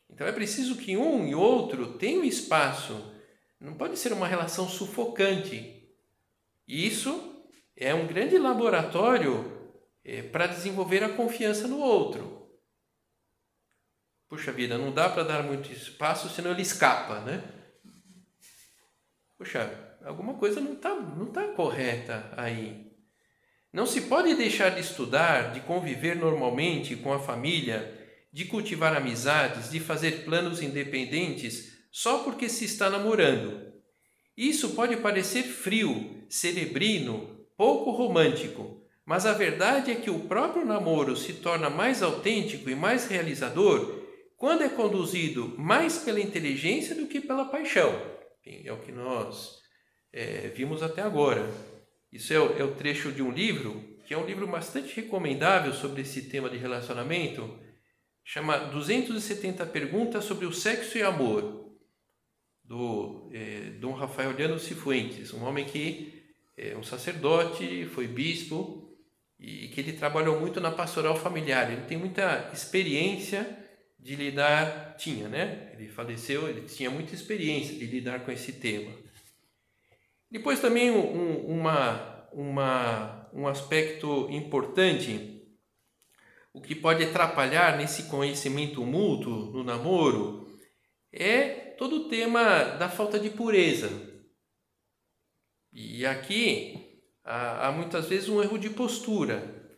Então 0.09 0.25
é 0.25 0.31
preciso 0.31 0.77
que 0.77 0.95
um 0.95 1.27
e 1.27 1.35
outro 1.35 1.97
tenham 1.97 2.23
espaço. 2.23 3.13
Não 3.59 3.73
pode 3.73 3.97
ser 3.97 4.13
uma 4.13 4.27
relação 4.27 4.69
sufocante. 4.69 5.89
Isso 6.65 7.43
é 7.75 7.93
um 7.93 8.07
grande 8.07 8.37
laboratório 8.37 9.75
é, 10.03 10.21
para 10.21 10.47
desenvolver 10.47 11.03
a 11.03 11.13
confiança 11.13 11.67
no 11.67 11.79
outro. 11.79 12.49
Puxa 14.29 14.53
vida, 14.53 14.77
não 14.77 14.93
dá 14.93 15.09
para 15.09 15.23
dar 15.23 15.43
muito 15.43 15.71
espaço, 15.71 16.29
senão 16.29 16.51
ele 16.51 16.61
escapa, 16.61 17.19
né? 17.19 17.43
Puxa, 19.37 19.97
alguma 20.05 20.35
coisa 20.35 20.61
não 20.61 20.73
está 20.73 20.95
não 20.95 21.25
tá 21.31 21.49
correta 21.49 22.33
aí. 22.37 22.84
Não 23.75 23.85
se 23.85 24.03
pode 24.03 24.33
deixar 24.35 24.69
de 24.69 24.79
estudar, 24.79 25.51
de 25.51 25.59
conviver 25.59 26.15
normalmente 26.15 26.95
com 26.95 27.11
a 27.11 27.19
família 27.19 27.93
de 28.31 28.45
cultivar 28.45 28.95
amizades, 28.95 29.69
de 29.69 29.81
fazer 29.81 30.23
planos 30.23 30.61
independentes 30.61 31.73
só 31.91 32.19
porque 32.19 32.47
se 32.47 32.63
está 32.63 32.89
namorando. 32.89 33.73
Isso 34.37 34.75
pode 34.75 34.95
parecer 34.95 35.43
frio, 35.43 36.25
cerebrino, 36.29 37.45
pouco 37.57 37.91
romântico, 37.91 38.81
mas 39.05 39.25
a 39.25 39.33
verdade 39.33 39.91
é 39.91 39.95
que 39.95 40.09
o 40.09 40.19
próprio 40.19 40.65
namoro 40.65 41.17
se 41.17 41.33
torna 41.33 41.69
mais 41.69 42.01
autêntico 42.01 42.69
e 42.69 42.75
mais 42.75 43.09
realizador 43.09 44.05
quando 44.37 44.63
é 44.63 44.69
conduzido 44.69 45.53
mais 45.57 45.97
pela 45.97 46.21
inteligência 46.21 46.95
do 46.95 47.07
que 47.07 47.19
pela 47.19 47.43
paixão. 47.43 47.93
é 48.45 48.71
o 48.71 48.79
que 48.79 48.93
nós 48.93 49.57
é, 50.13 50.47
vimos 50.55 50.81
até 50.81 51.01
agora. 51.01 51.74
Isso 52.15 52.33
é 52.33 52.39
o, 52.39 52.57
é 52.57 52.63
o 52.63 52.73
trecho 52.73 53.11
de 53.11 53.21
um 53.21 53.29
livro, 53.29 53.83
que 54.05 54.13
é 54.13 54.17
um 54.17 54.25
livro 54.25 54.47
bastante 54.47 54.95
recomendável 54.95 55.73
sobre 55.73 56.01
esse 56.01 56.29
tema 56.29 56.49
de 56.49 56.57
relacionamento, 56.57 57.59
chama 58.23 58.57
270 58.57 59.65
Perguntas 59.65 60.23
sobre 60.23 60.45
o 60.45 60.53
Sexo 60.53 60.97
e 60.97 61.03
Amor, 61.03 61.75
do 62.63 63.29
é, 63.33 63.71
Dom 63.81 63.91
Rafael 63.91 64.33
Cifuentes, 64.57 65.33
um 65.33 65.43
homem 65.43 65.65
que 65.65 66.23
é 66.57 66.77
um 66.77 66.83
sacerdote, 66.83 67.85
foi 67.93 68.07
bispo 68.07 68.97
e 69.37 69.67
que 69.67 69.81
ele 69.81 69.91
trabalhou 69.91 70.39
muito 70.39 70.61
na 70.61 70.71
pastoral 70.71 71.17
familiar. 71.17 71.69
Ele 71.69 71.81
tem 71.81 71.97
muita 71.97 72.49
experiência 72.53 73.45
de 73.99 74.15
lidar, 74.15 74.95
tinha, 74.97 75.27
né? 75.27 75.73
Ele 75.73 75.89
faleceu, 75.89 76.47
ele 76.47 76.61
tinha 76.61 76.89
muita 76.89 77.13
experiência 77.13 77.75
de 77.75 77.85
lidar 77.85 78.21
com 78.21 78.31
esse 78.31 78.53
tema. 78.53 79.04
Depois 80.29 80.59
também 80.59 80.91
um, 80.91 81.45
uma, 81.47 82.27
uma, 82.31 83.29
um 83.33 83.47
aspecto 83.47 84.27
importante 84.29 85.35
o 86.55 86.61
que 86.61 86.73
pode 86.73 87.03
atrapalhar 87.03 87.77
nesse 87.77 88.03
conhecimento 88.03 88.85
mútuo 88.85 89.51
no 89.51 89.61
namoro 89.61 90.57
é 91.11 91.49
todo 91.77 91.97
o 91.97 92.09
tema 92.09 92.63
da 92.79 92.87
falta 92.87 93.19
de 93.19 93.29
pureza. 93.29 93.89
E 95.73 96.05
aqui 96.05 97.01
há, 97.25 97.67
há 97.67 97.71
muitas 97.73 98.07
vezes 98.07 98.29
um 98.29 98.41
erro 98.41 98.57
de 98.57 98.69
postura. 98.69 99.69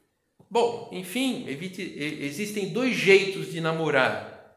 Bom, 0.52 0.92
enfim, 0.94 1.48
evite, 1.50 1.82
existem 1.82 2.72
dois 2.72 2.96
jeitos 2.96 3.52
de 3.52 3.60
namorar. 3.60 4.56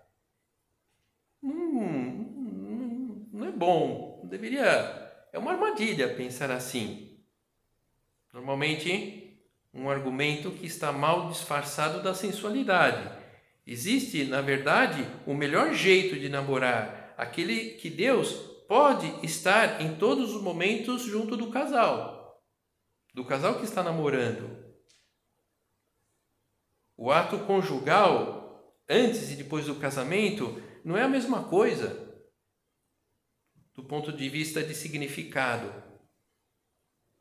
Hum, 1.42 3.26
não 3.32 3.46
é 3.46 3.50
bom, 3.50 4.26
deveria. 4.28 5.09
É 5.32 5.38
uma 5.38 5.52
armadilha 5.52 6.14
pensar 6.14 6.50
assim. 6.50 7.18
Normalmente 8.32 9.20
um 9.72 9.88
argumento 9.88 10.50
que 10.50 10.66
está 10.66 10.92
mal 10.92 11.28
disfarçado 11.28 12.02
da 12.02 12.12
sensualidade. 12.12 13.08
Existe, 13.66 14.24
na 14.24 14.40
verdade, 14.40 15.06
o 15.26 15.32
melhor 15.32 15.72
jeito 15.72 16.18
de 16.18 16.28
namorar, 16.28 17.14
aquele 17.16 17.74
que 17.74 17.88
Deus 17.88 18.32
pode 18.66 19.24
estar 19.24 19.80
em 19.80 19.94
todos 19.94 20.34
os 20.34 20.42
momentos 20.42 21.02
junto 21.02 21.36
do 21.36 21.50
casal, 21.50 22.40
do 23.14 23.24
casal 23.24 23.58
que 23.58 23.64
está 23.64 23.82
namorando. 23.82 24.58
O 26.96 27.10
ato 27.10 27.38
conjugal, 27.40 28.74
antes 28.88 29.30
e 29.30 29.36
depois 29.36 29.66
do 29.66 29.76
casamento, 29.76 30.60
não 30.84 30.96
é 30.96 31.02
a 31.02 31.08
mesma 31.08 31.44
coisa 31.44 32.09
do 33.80 33.88
ponto 33.88 34.12
de 34.12 34.28
vista 34.28 34.62
de 34.62 34.74
significado. 34.74 35.72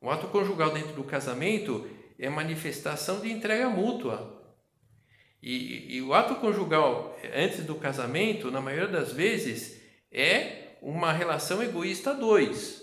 O 0.01 0.09
ato 0.09 0.27
conjugal 0.27 0.71
dentro 0.71 0.91
do 0.91 1.05
casamento 1.05 1.89
é 2.19 2.29
manifestação 2.29 3.21
de 3.21 3.31
entrega 3.31 3.69
mútua. 3.69 4.37
E, 5.41 5.95
e, 5.95 6.01
o 6.01 6.13
ato 6.13 6.35
conjugal 6.35 7.17
antes 7.33 7.63
do 7.63 7.75
casamento, 7.75 8.51
na 8.51 8.59
maioria 8.59 8.89
das 8.89 9.13
vezes, 9.13 9.81
é 10.11 10.75
uma 10.81 11.13
relação 11.13 11.63
egoísta 11.63 12.13
dois. 12.13 12.81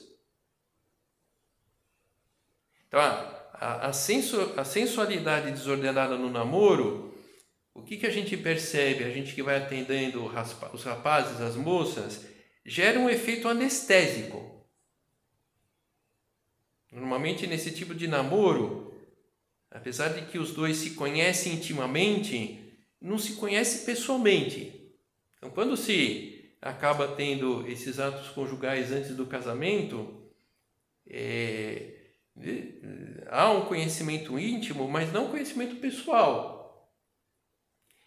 Então, 2.88 2.98
a, 2.98 3.88
a, 3.88 3.92
sensu, 3.92 4.54
a 4.56 4.64
sensualidade 4.64 5.50
desordenada 5.50 6.16
no 6.16 6.30
namoro, 6.30 7.14
o 7.74 7.82
que, 7.82 7.98
que 7.98 8.06
a 8.06 8.10
gente 8.10 8.38
percebe, 8.38 9.04
a 9.04 9.10
gente 9.10 9.34
que 9.34 9.42
vai 9.42 9.58
atendendo 9.58 10.24
os 10.72 10.84
rapazes, 10.84 11.42
as 11.42 11.56
moças, 11.56 12.35
gera 12.66 12.98
um 12.98 13.08
efeito 13.08 13.48
anestésico. 13.48 14.66
Normalmente, 16.90 17.46
nesse 17.46 17.70
tipo 17.70 17.94
de 17.94 18.08
namoro, 18.08 18.92
apesar 19.70 20.08
de 20.08 20.26
que 20.26 20.38
os 20.38 20.52
dois 20.52 20.76
se 20.78 20.90
conhecem 20.90 21.54
intimamente, 21.54 22.60
não 23.00 23.18
se 23.18 23.34
conhece 23.34 23.86
pessoalmente. 23.86 24.92
Então, 25.36 25.50
quando 25.50 25.76
se 25.76 26.56
acaba 26.60 27.06
tendo 27.08 27.66
esses 27.68 28.00
atos 28.00 28.28
conjugais 28.30 28.90
antes 28.90 29.14
do 29.14 29.26
casamento, 29.26 30.28
é, 31.06 31.94
há 33.28 33.50
um 33.52 33.66
conhecimento 33.66 34.36
íntimo, 34.38 34.88
mas 34.88 35.12
não 35.12 35.30
conhecimento 35.30 35.76
pessoal. 35.76 36.90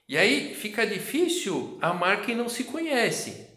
E 0.07 0.17
aí 0.17 0.53
fica 0.55 0.85
difícil 0.85 1.77
amar 1.81 2.25
quem 2.25 2.35
não 2.35 2.49
se 2.49 2.65
conhece. 2.65 3.48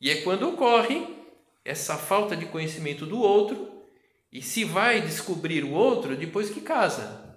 E 0.00 0.10
é 0.10 0.22
quando 0.22 0.48
ocorre 0.48 1.16
essa 1.64 1.96
falta 1.96 2.36
de 2.36 2.46
conhecimento 2.46 3.04
do 3.04 3.18
outro 3.18 3.84
e 4.32 4.40
se 4.40 4.64
vai 4.64 5.00
descobrir 5.00 5.64
o 5.64 5.72
outro 5.72 6.16
depois 6.16 6.50
que 6.50 6.60
casa. 6.60 7.36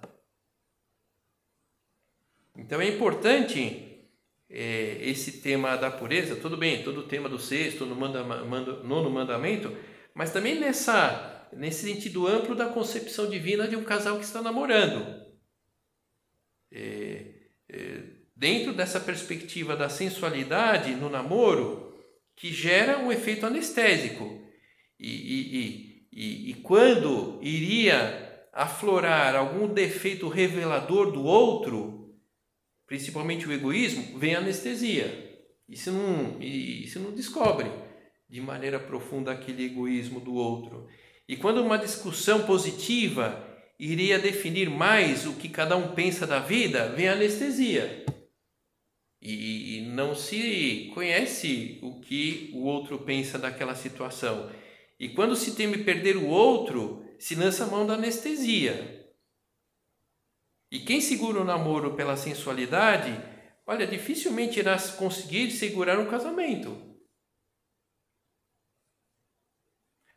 Então 2.56 2.80
é 2.80 2.88
importante 2.88 3.92
é, 4.48 4.98
esse 5.00 5.40
tema 5.40 5.76
da 5.76 5.90
pureza, 5.90 6.36
tudo 6.36 6.56
bem, 6.56 6.84
todo 6.84 7.00
o 7.00 7.08
tema 7.08 7.28
do 7.28 7.38
sexto, 7.38 7.86
no 7.86 7.96
manda, 7.96 8.22
manda, 8.22 8.82
nono 8.82 9.10
mandamento, 9.10 9.74
mas 10.14 10.32
também 10.32 10.60
nessa, 10.60 11.48
nesse 11.52 11.90
sentido 11.90 12.26
amplo 12.26 12.54
da 12.54 12.66
concepção 12.66 13.28
divina 13.28 13.66
de 13.66 13.76
um 13.76 13.84
casal 13.84 14.18
que 14.18 14.24
está 14.24 14.42
namorando. 14.42 15.22
dentro 18.36 18.74
dessa 18.74 19.00
perspectiva 19.00 19.74
da 19.74 19.88
sensualidade 19.88 20.94
no 20.94 21.08
namoro, 21.08 21.91
que 22.42 22.52
gera 22.52 22.98
um 22.98 23.12
efeito 23.12 23.46
anestésico. 23.46 24.42
E, 24.98 25.08
e, 25.08 26.08
e, 26.12 26.50
e, 26.50 26.54
quando 26.54 27.38
iria 27.40 28.48
aflorar 28.52 29.36
algum 29.36 29.72
defeito 29.72 30.26
revelador 30.26 31.12
do 31.12 31.22
outro, 31.22 32.16
principalmente 32.84 33.46
o 33.46 33.52
egoísmo, 33.52 34.18
vem 34.18 34.34
anestesia. 34.34 35.40
E 35.68 35.76
se 35.76 35.88
não, 35.92 36.36
e 36.40 36.84
se 36.88 36.98
não 36.98 37.12
descobre 37.12 37.70
de 38.28 38.40
maneira 38.40 38.80
profunda 38.80 39.30
aquele 39.30 39.64
egoísmo 39.66 40.18
do 40.18 40.34
outro. 40.34 40.88
E 41.28 41.36
quando 41.36 41.62
uma 41.62 41.78
discussão 41.78 42.44
positiva 42.44 43.48
iria 43.78 44.18
definir 44.18 44.68
mais 44.68 45.26
o 45.26 45.34
que 45.34 45.48
cada 45.48 45.76
um 45.76 45.94
pensa 45.94 46.26
da 46.26 46.40
vida, 46.40 46.88
vem 46.88 47.06
anestesia. 47.06 48.04
E, 49.24 49.82
não 49.82 50.16
se 50.16 50.90
conhece 50.94 51.78
o 51.80 52.00
que 52.00 52.50
o 52.54 52.64
outro 52.64 52.98
pensa 52.98 53.38
daquela 53.38 53.74
situação. 53.74 54.50
E 54.98 55.10
quando 55.10 55.36
se 55.36 55.54
teme 55.54 55.84
perder 55.84 56.16
o 56.16 56.26
outro, 56.26 57.04
se 57.18 57.36
lança 57.36 57.64
a 57.64 57.66
mão 57.68 57.86
da 57.86 57.94
anestesia. 57.94 59.14
E 60.72 60.80
quem 60.80 61.00
segura 61.00 61.40
o 61.40 61.44
namoro 61.44 61.94
pela 61.94 62.16
sensualidade, 62.16 63.12
olha, 63.64 63.86
dificilmente 63.86 64.58
irá 64.58 64.76
conseguir 64.96 65.50
segurar 65.52 66.00
um 66.00 66.10
casamento. 66.10 66.76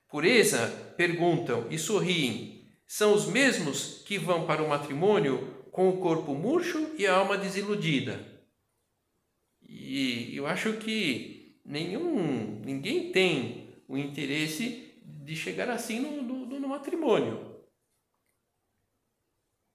Pureza, 0.09 0.93
perguntam 0.97 1.67
e 1.69 1.77
sorriem, 1.77 2.71
são 2.87 3.13
os 3.13 3.27
mesmos 3.27 4.03
que 4.07 4.17
vão 4.17 4.47
para 4.47 4.63
o 4.63 4.69
matrimônio 4.69 5.63
com 5.71 5.89
o 5.89 5.97
corpo 5.99 6.33
murcho 6.33 6.95
e 6.97 7.05
a 7.05 7.15
alma 7.15 7.37
desiludida. 7.37 8.34
E 9.77 10.35
eu 10.37 10.47
acho 10.47 10.77
que 10.77 11.59
nenhum, 11.65 12.61
ninguém 12.61 13.11
tem 13.11 13.75
o 13.87 13.97
interesse 13.97 14.93
de 15.03 15.35
chegar 15.35 15.69
assim 15.69 15.99
no, 15.99 16.21
no, 16.21 16.59
no 16.59 16.67
matrimônio. 16.67 17.61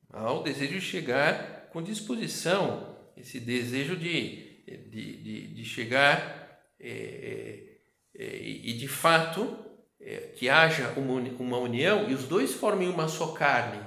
Há 0.09 0.33
o 0.33 0.43
desejo 0.43 0.75
de 0.75 0.81
chegar 0.81 1.69
com 1.69 1.83
disposição, 1.83 2.97
esse 3.17 3.39
desejo 3.39 3.95
de, 3.97 4.65
de, 4.89 5.17
de, 5.23 5.55
de 5.55 5.65
chegar 5.65 6.59
é, 6.81 6.89
é, 6.89 8.25
é, 8.25 8.43
e 8.43 8.73
de 8.73 8.89
fato 8.89 9.57
é, 10.01 10.33
que 10.35 10.49
haja 10.49 10.95
uma, 10.99 11.21
uma 11.39 11.59
união 11.59 12.11
e 12.11 12.15
os 12.15 12.27
dois 12.27 12.55
formem 12.55 12.89
uma 12.89 13.07
só 13.07 13.33
carne. 13.33 13.85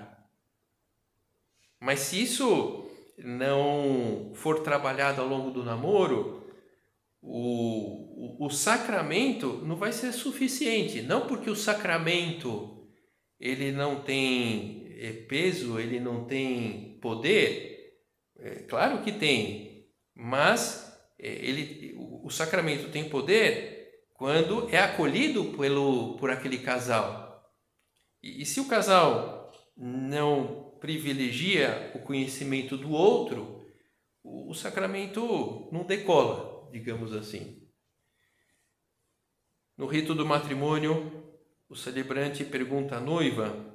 Mas 1.79 2.01
se 2.01 2.21
isso 2.21 2.82
não 3.17 4.31
for 4.33 4.59
trabalhado 4.59 5.21
ao 5.21 5.27
longo 5.27 5.51
do 5.51 5.63
namoro, 5.63 6.43
o, 7.21 8.41
o, 8.41 8.47
o, 8.47 8.49
sacramento 8.49 9.61
não 9.63 9.75
vai 9.75 9.93
ser 9.93 10.11
suficiente. 10.11 11.01
Não 11.01 11.27
porque 11.27 11.49
o 11.49 11.55
sacramento 11.55 12.87
ele 13.39 13.71
não 13.71 14.01
tem 14.01 14.87
é, 14.97 15.11
peso, 15.11 15.79
ele 15.79 15.99
não 15.99 16.25
tem 16.25 16.97
poder. 17.01 17.99
É, 18.39 18.55
claro 18.63 19.01
que 19.01 19.11
tem, 19.11 19.87
mas 20.13 20.93
é, 21.19 21.27
ele, 21.27 21.95
o, 21.97 22.29
sacramento 22.29 22.89
tem 22.89 23.09
poder 23.09 24.03
quando 24.13 24.69
é 24.69 24.79
acolhido 24.79 25.45
pelo, 25.57 26.17
por 26.17 26.29
aquele 26.29 26.57
casal. 26.57 27.41
E, 28.21 28.41
e 28.41 28.45
se 28.45 28.59
o 28.59 28.67
casal 28.67 29.51
não 29.77 30.62
privilegia 30.83 31.93
o 31.95 31.99
conhecimento 31.99 32.75
do 32.75 32.91
outro, 32.91 33.65
o, 34.21 34.53
sacramento 34.53 35.69
não 35.71 35.85
decola 35.85 36.69
digamos 36.73 37.13
assim. 37.13 37.61
No 39.77 39.85
rito 39.85 40.13
do 40.13 40.25
matrimônio, 40.25 41.23
o 41.69 41.75
celebrante 41.75 42.43
pergunta 42.43 42.97
à 42.97 42.99
noiva: 42.99 43.73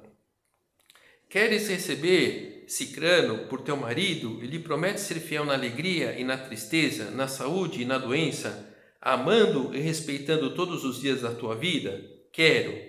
Queres 1.27 1.67
receber 1.67 2.65
Cicrano 2.67 3.47
por 3.47 3.61
teu 3.61 3.75
marido 3.75 4.43
e 4.43 4.45
lhe 4.45 4.59
promete 4.59 5.01
ser 5.01 5.19
fiel 5.19 5.45
na 5.45 5.53
alegria 5.53 6.19
e 6.19 6.23
na 6.23 6.37
tristeza, 6.37 7.09
na 7.09 7.27
saúde 7.27 7.81
e 7.81 7.85
na 7.85 7.97
doença, 7.97 8.71
amando 9.01 9.75
e 9.75 9.79
respeitando 9.79 10.53
todos 10.53 10.83
os 10.85 11.01
dias 11.01 11.21
da 11.21 11.33
tua 11.33 11.55
vida? 11.55 12.03
Quero. 12.31 12.88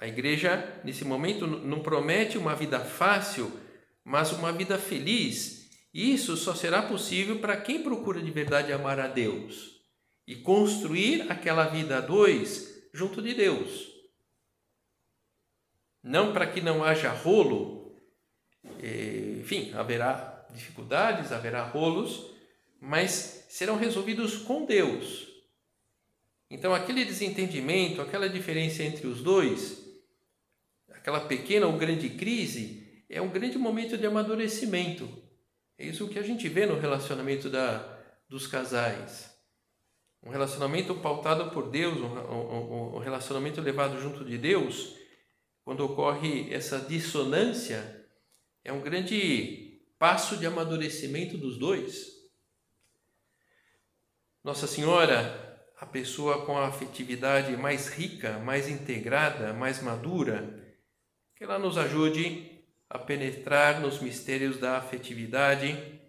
A 0.00 0.06
igreja, 0.06 0.80
nesse 0.84 1.04
momento, 1.04 1.46
não 1.46 1.82
promete 1.82 2.38
uma 2.38 2.54
vida 2.54 2.80
fácil, 2.80 3.52
mas 4.04 4.32
uma 4.32 4.52
vida 4.52 4.78
feliz 4.78 5.58
isso 5.92 6.36
só 6.36 6.54
será 6.54 6.82
possível 6.82 7.40
para 7.40 7.56
quem 7.56 7.82
procura 7.82 8.22
de 8.22 8.30
verdade 8.30 8.72
amar 8.72 9.00
a 9.00 9.08
Deus 9.08 9.80
e 10.26 10.36
construir 10.36 11.30
aquela 11.30 11.66
vida 11.66 11.98
a 11.98 12.00
dois 12.00 12.88
junto 12.92 13.20
de 13.20 13.34
Deus. 13.34 13.88
Não 16.02 16.32
para 16.32 16.46
que 16.46 16.60
não 16.60 16.84
haja 16.84 17.10
rolo, 17.10 17.96
enfim, 19.40 19.72
haverá 19.74 20.46
dificuldades, 20.54 21.32
haverá 21.32 21.64
rolos, 21.64 22.30
mas 22.80 23.46
serão 23.48 23.76
resolvidos 23.76 24.36
com 24.36 24.64
Deus. 24.64 25.26
Então, 26.50 26.74
aquele 26.74 27.04
desentendimento, 27.04 28.00
aquela 28.00 28.28
diferença 28.28 28.82
entre 28.82 29.06
os 29.06 29.20
dois, 29.22 29.87
aquela 30.98 31.20
pequena 31.20 31.66
ou 31.66 31.78
grande 31.78 32.10
crise, 32.10 33.04
é 33.08 33.20
um 33.22 33.30
grande 33.30 33.56
momento 33.56 33.96
de 33.96 34.06
amadurecimento 34.06 35.26
é 35.78 35.86
isso 35.86 36.08
que 36.08 36.18
a 36.18 36.22
gente 36.22 36.48
vê 36.48 36.66
no 36.66 36.78
relacionamento 36.78 37.48
da, 37.48 38.00
dos 38.28 38.48
casais. 38.48 39.32
Um 40.20 40.30
relacionamento 40.30 40.92
pautado 40.96 41.52
por 41.52 41.70
Deus, 41.70 41.98
um, 41.98 42.18
um, 42.18 42.96
um 42.96 42.98
relacionamento 42.98 43.60
levado 43.60 44.00
junto 44.00 44.24
de 44.24 44.36
Deus, 44.36 44.96
quando 45.64 45.84
ocorre 45.84 46.52
essa 46.52 46.80
dissonância, 46.80 48.04
é 48.64 48.72
um 48.72 48.80
grande 48.80 49.80
passo 50.00 50.36
de 50.36 50.46
amadurecimento 50.46 51.38
dos 51.38 51.56
dois. 51.56 52.08
Nossa 54.42 54.66
Senhora, 54.66 55.64
a 55.78 55.86
pessoa 55.86 56.44
com 56.44 56.58
a 56.58 56.66
afetividade 56.66 57.56
mais 57.56 57.86
rica, 57.86 58.40
mais 58.40 58.68
integrada, 58.68 59.52
mais 59.52 59.80
madura, 59.80 60.67
que 61.38 61.44
ela 61.44 61.56
nos 61.56 61.78
ajude 61.78 62.50
a 62.90 62.98
penetrar 62.98 63.80
nos 63.80 64.00
mistérios 64.00 64.58
da 64.58 64.76
afetividade, 64.76 66.00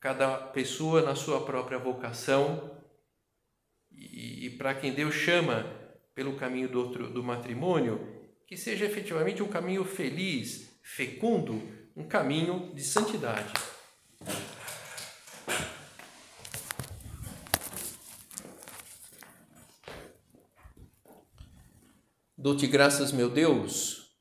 cada 0.00 0.38
pessoa 0.38 1.02
na 1.02 1.14
sua 1.14 1.44
própria 1.44 1.78
vocação 1.78 2.80
e, 3.92 4.46
e 4.46 4.50
para 4.56 4.74
quem 4.74 4.94
Deus 4.94 5.14
chama 5.14 5.66
pelo 6.14 6.34
caminho 6.36 6.66
do, 6.66 6.80
outro, 6.80 7.10
do 7.10 7.22
matrimônio, 7.22 8.24
que 8.46 8.56
seja 8.56 8.86
efetivamente 8.86 9.42
um 9.42 9.48
caminho 9.48 9.84
feliz, 9.84 10.80
fecundo, 10.82 11.60
um 11.94 12.08
caminho 12.08 12.72
de 12.74 12.82
santidade. 12.82 13.52
Dou-te 22.34 22.66
graças, 22.66 23.12
meu 23.12 23.28
Deus, 23.28 23.99